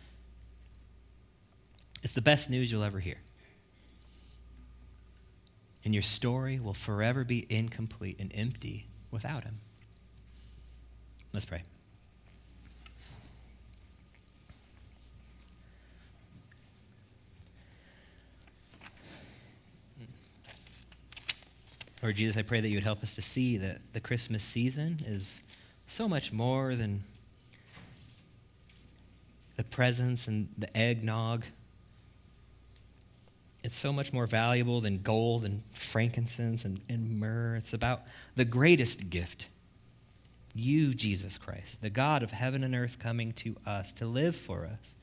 It's 2.02 2.14
the 2.14 2.22
best 2.22 2.50
news 2.50 2.70
you'll 2.70 2.82
ever 2.82 3.00
hear. 3.00 3.18
And 5.84 5.94
your 5.94 6.02
story 6.02 6.58
will 6.58 6.74
forever 6.74 7.24
be 7.24 7.46
incomplete 7.48 8.16
and 8.20 8.32
empty 8.34 8.86
without 9.10 9.44
Him. 9.44 9.60
Let's 11.32 11.44
pray. 11.44 11.62
Lord 22.02 22.16
Jesus, 22.16 22.36
I 22.36 22.42
pray 22.42 22.60
that 22.60 22.68
you 22.68 22.76
would 22.76 22.84
help 22.84 23.02
us 23.02 23.14
to 23.14 23.22
see 23.22 23.56
that 23.56 23.78
the 23.92 24.00
Christmas 24.00 24.44
season 24.44 24.98
is 25.06 25.40
so 25.86 26.06
much 26.08 26.32
more 26.32 26.74
than 26.74 27.02
the 29.56 29.64
presents 29.64 30.28
and 30.28 30.48
the 30.58 30.74
eggnog. 30.76 31.44
It's 33.64 33.76
so 33.76 33.92
much 33.92 34.12
more 34.12 34.26
valuable 34.26 34.80
than 34.80 34.98
gold 34.98 35.44
and 35.44 35.62
frankincense 35.72 36.64
and, 36.64 36.80
and 36.88 37.18
myrrh. 37.18 37.56
It's 37.56 37.72
about 37.72 38.02
the 38.36 38.44
greatest 38.44 39.08
gift 39.08 39.48
you, 40.58 40.94
Jesus 40.94 41.38
Christ, 41.38 41.82
the 41.82 41.90
God 41.90 42.22
of 42.22 42.32
heaven 42.32 42.64
and 42.64 42.74
earth, 42.74 42.98
coming 42.98 43.32
to 43.34 43.56
us 43.66 43.92
to 43.92 44.06
live 44.06 44.36
for 44.36 44.66
us 44.66 44.94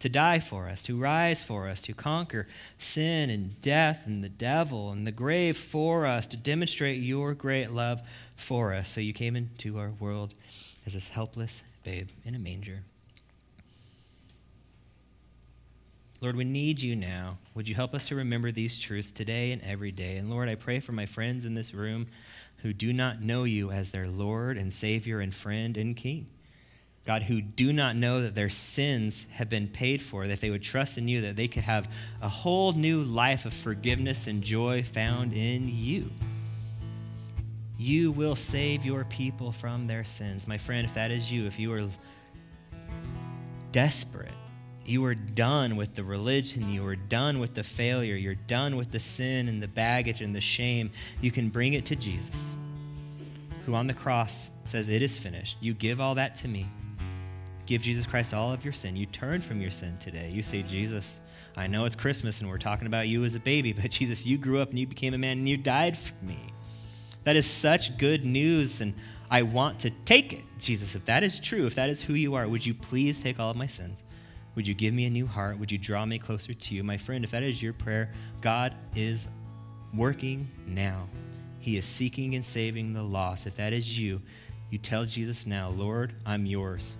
to 0.00 0.08
die 0.08 0.38
for 0.38 0.68
us, 0.68 0.82
to 0.84 0.98
rise 0.98 1.42
for 1.42 1.68
us, 1.68 1.80
to 1.82 1.92
conquer 1.92 2.46
sin 2.78 3.30
and 3.30 3.60
death 3.62 4.06
and 4.06 4.22
the 4.22 4.28
devil 4.28 4.90
and 4.90 5.06
the 5.06 5.12
grave 5.12 5.56
for 5.56 6.06
us, 6.06 6.26
to 6.26 6.36
demonstrate 6.36 7.00
your 7.00 7.34
great 7.34 7.70
love 7.70 8.02
for 8.36 8.72
us. 8.72 8.88
So 8.88 9.00
you 9.00 9.12
came 9.12 9.36
into 9.36 9.78
our 9.78 9.90
world 9.98 10.34
as 10.86 10.94
this 10.94 11.08
helpless 11.08 11.62
babe 11.84 12.08
in 12.24 12.34
a 12.34 12.38
manger. 12.38 12.82
Lord, 16.20 16.36
we 16.36 16.44
need 16.44 16.80
you 16.80 16.96
now. 16.96 17.38
Would 17.54 17.68
you 17.68 17.76
help 17.76 17.94
us 17.94 18.06
to 18.06 18.16
remember 18.16 18.50
these 18.50 18.78
truths 18.78 19.12
today 19.12 19.52
and 19.52 19.62
every 19.62 19.92
day? 19.92 20.16
And 20.16 20.30
Lord, 20.30 20.48
I 20.48 20.56
pray 20.56 20.80
for 20.80 20.90
my 20.90 21.06
friends 21.06 21.44
in 21.44 21.54
this 21.54 21.72
room 21.72 22.06
who 22.58 22.72
do 22.72 22.92
not 22.92 23.20
know 23.20 23.44
you 23.44 23.70
as 23.70 23.92
their 23.92 24.08
Lord 24.08 24.56
and 24.56 24.72
Savior 24.72 25.20
and 25.20 25.34
friend 25.34 25.76
and 25.76 25.96
King. 25.96 26.26
God, 27.04 27.22
who 27.22 27.40
do 27.40 27.72
not 27.72 27.96
know 27.96 28.20
that 28.20 28.34
their 28.34 28.50
sins 28.50 29.26
have 29.32 29.48
been 29.48 29.66
paid 29.66 30.02
for, 30.02 30.26
that 30.26 30.40
they 30.40 30.50
would 30.50 30.62
trust 30.62 30.98
in 30.98 31.08
you, 31.08 31.22
that 31.22 31.36
they 31.36 31.48
could 31.48 31.62
have 31.62 31.90
a 32.20 32.28
whole 32.28 32.72
new 32.72 33.02
life 33.02 33.46
of 33.46 33.54
forgiveness 33.54 34.26
and 34.26 34.42
joy 34.42 34.82
found 34.82 35.32
in 35.32 35.70
you. 35.74 36.10
You 37.78 38.12
will 38.12 38.36
save 38.36 38.84
your 38.84 39.04
people 39.04 39.52
from 39.52 39.86
their 39.86 40.04
sins. 40.04 40.46
My 40.46 40.58
friend, 40.58 40.84
if 40.84 40.94
that 40.94 41.10
is 41.10 41.32
you, 41.32 41.46
if 41.46 41.58
you 41.58 41.72
are 41.72 41.84
desperate, 43.72 44.32
you 44.88 45.04
are 45.04 45.14
done 45.14 45.76
with 45.76 45.94
the 45.94 46.04
religion, 46.04 46.68
you 46.70 46.86
are 46.86 46.96
done 46.96 47.38
with 47.38 47.54
the 47.54 47.62
failure, 47.62 48.16
you're 48.16 48.34
done 48.34 48.76
with 48.76 48.90
the 48.90 48.98
sin 48.98 49.48
and 49.48 49.62
the 49.62 49.68
baggage 49.68 50.20
and 50.20 50.34
the 50.34 50.40
shame, 50.40 50.90
you 51.20 51.30
can 51.30 51.48
bring 51.48 51.74
it 51.74 51.84
to 51.86 51.96
Jesus, 51.96 52.54
who 53.64 53.74
on 53.74 53.86
the 53.86 53.94
cross 53.94 54.50
says, 54.64 54.88
It 54.88 55.02
is 55.02 55.18
finished. 55.18 55.58
You 55.60 55.74
give 55.74 56.00
all 56.00 56.14
that 56.16 56.36
to 56.36 56.48
me 56.48 56.66
give 57.68 57.82
Jesus 57.82 58.06
Christ 58.06 58.32
all 58.32 58.50
of 58.50 58.64
your 58.64 58.72
sin. 58.72 58.96
You 58.96 59.04
turn 59.04 59.42
from 59.42 59.60
your 59.60 59.70
sin 59.70 59.98
today. 59.98 60.30
You 60.30 60.40
say, 60.40 60.62
Jesus, 60.62 61.20
I 61.54 61.66
know 61.66 61.84
it's 61.84 61.94
Christmas 61.94 62.40
and 62.40 62.48
we're 62.48 62.56
talking 62.56 62.86
about 62.86 63.08
you 63.08 63.24
as 63.24 63.34
a 63.34 63.40
baby, 63.40 63.74
but 63.74 63.90
Jesus, 63.90 64.26
you 64.26 64.38
grew 64.38 64.58
up 64.58 64.70
and 64.70 64.78
you 64.78 64.86
became 64.86 65.12
a 65.12 65.18
man 65.18 65.36
and 65.38 65.48
you 65.48 65.58
died 65.58 65.96
for 65.96 66.14
me. 66.24 66.38
That 67.24 67.36
is 67.36 67.44
such 67.44 67.98
good 67.98 68.24
news, 68.24 68.80
and 68.80 68.94
I 69.30 69.42
want 69.42 69.80
to 69.80 69.90
take 69.90 70.32
it. 70.32 70.44
Jesus, 70.58 70.94
if 70.94 71.04
that 71.04 71.22
is 71.22 71.38
true, 71.38 71.66
if 71.66 71.74
that 71.74 71.90
is 71.90 72.02
who 72.02 72.14
you 72.14 72.34
are, 72.34 72.48
would 72.48 72.64
you 72.64 72.72
please 72.72 73.22
take 73.22 73.38
all 73.38 73.50
of 73.50 73.56
my 73.56 73.66
sins? 73.66 74.02
Would 74.58 74.66
you 74.66 74.74
give 74.74 74.92
me 74.92 75.06
a 75.06 75.10
new 75.10 75.28
heart? 75.28 75.56
Would 75.60 75.70
you 75.70 75.78
draw 75.78 76.04
me 76.04 76.18
closer 76.18 76.52
to 76.52 76.74
you? 76.74 76.82
My 76.82 76.96
friend, 76.96 77.22
if 77.22 77.30
that 77.30 77.44
is 77.44 77.62
your 77.62 77.72
prayer, 77.72 78.10
God 78.40 78.74
is 78.96 79.28
working 79.94 80.48
now. 80.66 81.06
He 81.60 81.76
is 81.76 81.84
seeking 81.84 82.34
and 82.34 82.44
saving 82.44 82.92
the 82.92 83.04
lost. 83.04 83.46
If 83.46 83.54
that 83.54 83.72
is 83.72 83.96
you, 83.96 84.20
you 84.68 84.78
tell 84.78 85.04
Jesus 85.04 85.46
now, 85.46 85.68
Lord, 85.68 86.12
I'm 86.26 86.44
yours. 86.44 86.96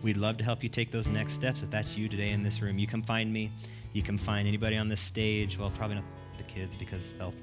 We'd 0.00 0.16
love 0.16 0.38
to 0.38 0.44
help 0.44 0.62
you 0.62 0.70
take 0.70 0.90
those 0.90 1.10
next 1.10 1.34
steps. 1.34 1.62
If 1.62 1.68
that's 1.68 1.94
you 1.94 2.08
today 2.08 2.30
in 2.30 2.42
this 2.42 2.62
room, 2.62 2.78
you 2.78 2.86
can 2.86 3.02
find 3.02 3.30
me. 3.30 3.50
You 3.92 4.02
can 4.02 4.16
find 4.16 4.48
anybody 4.48 4.78
on 4.78 4.88
this 4.88 5.02
stage. 5.02 5.58
Well, 5.58 5.68
probably 5.68 5.96
not 5.96 6.04
the 6.38 6.44
kids 6.44 6.74
because 6.74 7.12
they'll 7.12 7.34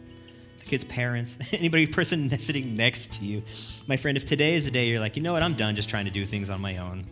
the 0.57 0.65
kids' 0.65 0.85
parents, 0.85 1.37
anybody 1.53 1.85
person 1.85 2.31
sitting 2.39 2.75
next 2.75 3.13
to 3.19 3.25
you. 3.25 3.43
My 3.85 3.95
friend, 3.95 4.17
if 4.17 4.25
today 4.25 4.55
is 4.55 4.65
a 4.65 4.71
day 4.71 4.89
you're 4.89 4.99
like, 4.99 5.15
you 5.15 5.21
know 5.21 5.33
what, 5.33 5.43
I'm 5.43 5.53
done 5.53 5.75
just 5.75 5.87
trying 5.87 6.05
to 6.05 6.11
do 6.11 6.25
things 6.25 6.49
on 6.49 6.59
my 6.59 6.77
own. 6.77 7.05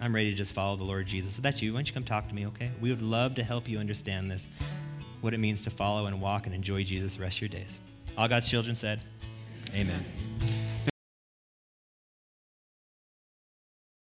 I'm 0.00 0.14
ready 0.14 0.30
to 0.30 0.36
just 0.36 0.54
follow 0.54 0.76
the 0.76 0.84
Lord 0.84 1.06
Jesus. 1.06 1.34
So 1.34 1.42
that's 1.42 1.60
you. 1.60 1.72
Why 1.72 1.78
don't 1.78 1.88
you 1.88 1.94
come 1.94 2.04
talk 2.04 2.28
to 2.28 2.34
me, 2.34 2.46
okay? 2.46 2.70
We 2.80 2.90
would 2.90 3.02
love 3.02 3.34
to 3.34 3.44
help 3.44 3.68
you 3.68 3.78
understand 3.78 4.30
this, 4.30 4.48
what 5.20 5.34
it 5.34 5.38
means 5.38 5.64
to 5.64 5.70
follow 5.70 6.06
and 6.06 6.20
walk 6.20 6.46
and 6.46 6.54
enjoy 6.54 6.84
Jesus 6.84 7.16
the 7.16 7.22
rest 7.22 7.36
of 7.36 7.42
your 7.42 7.48
days. 7.50 7.78
All 8.16 8.26
God's 8.26 8.48
children 8.48 8.74
said, 8.74 9.00
Amen. 9.74 10.04
Amen. 10.42 10.90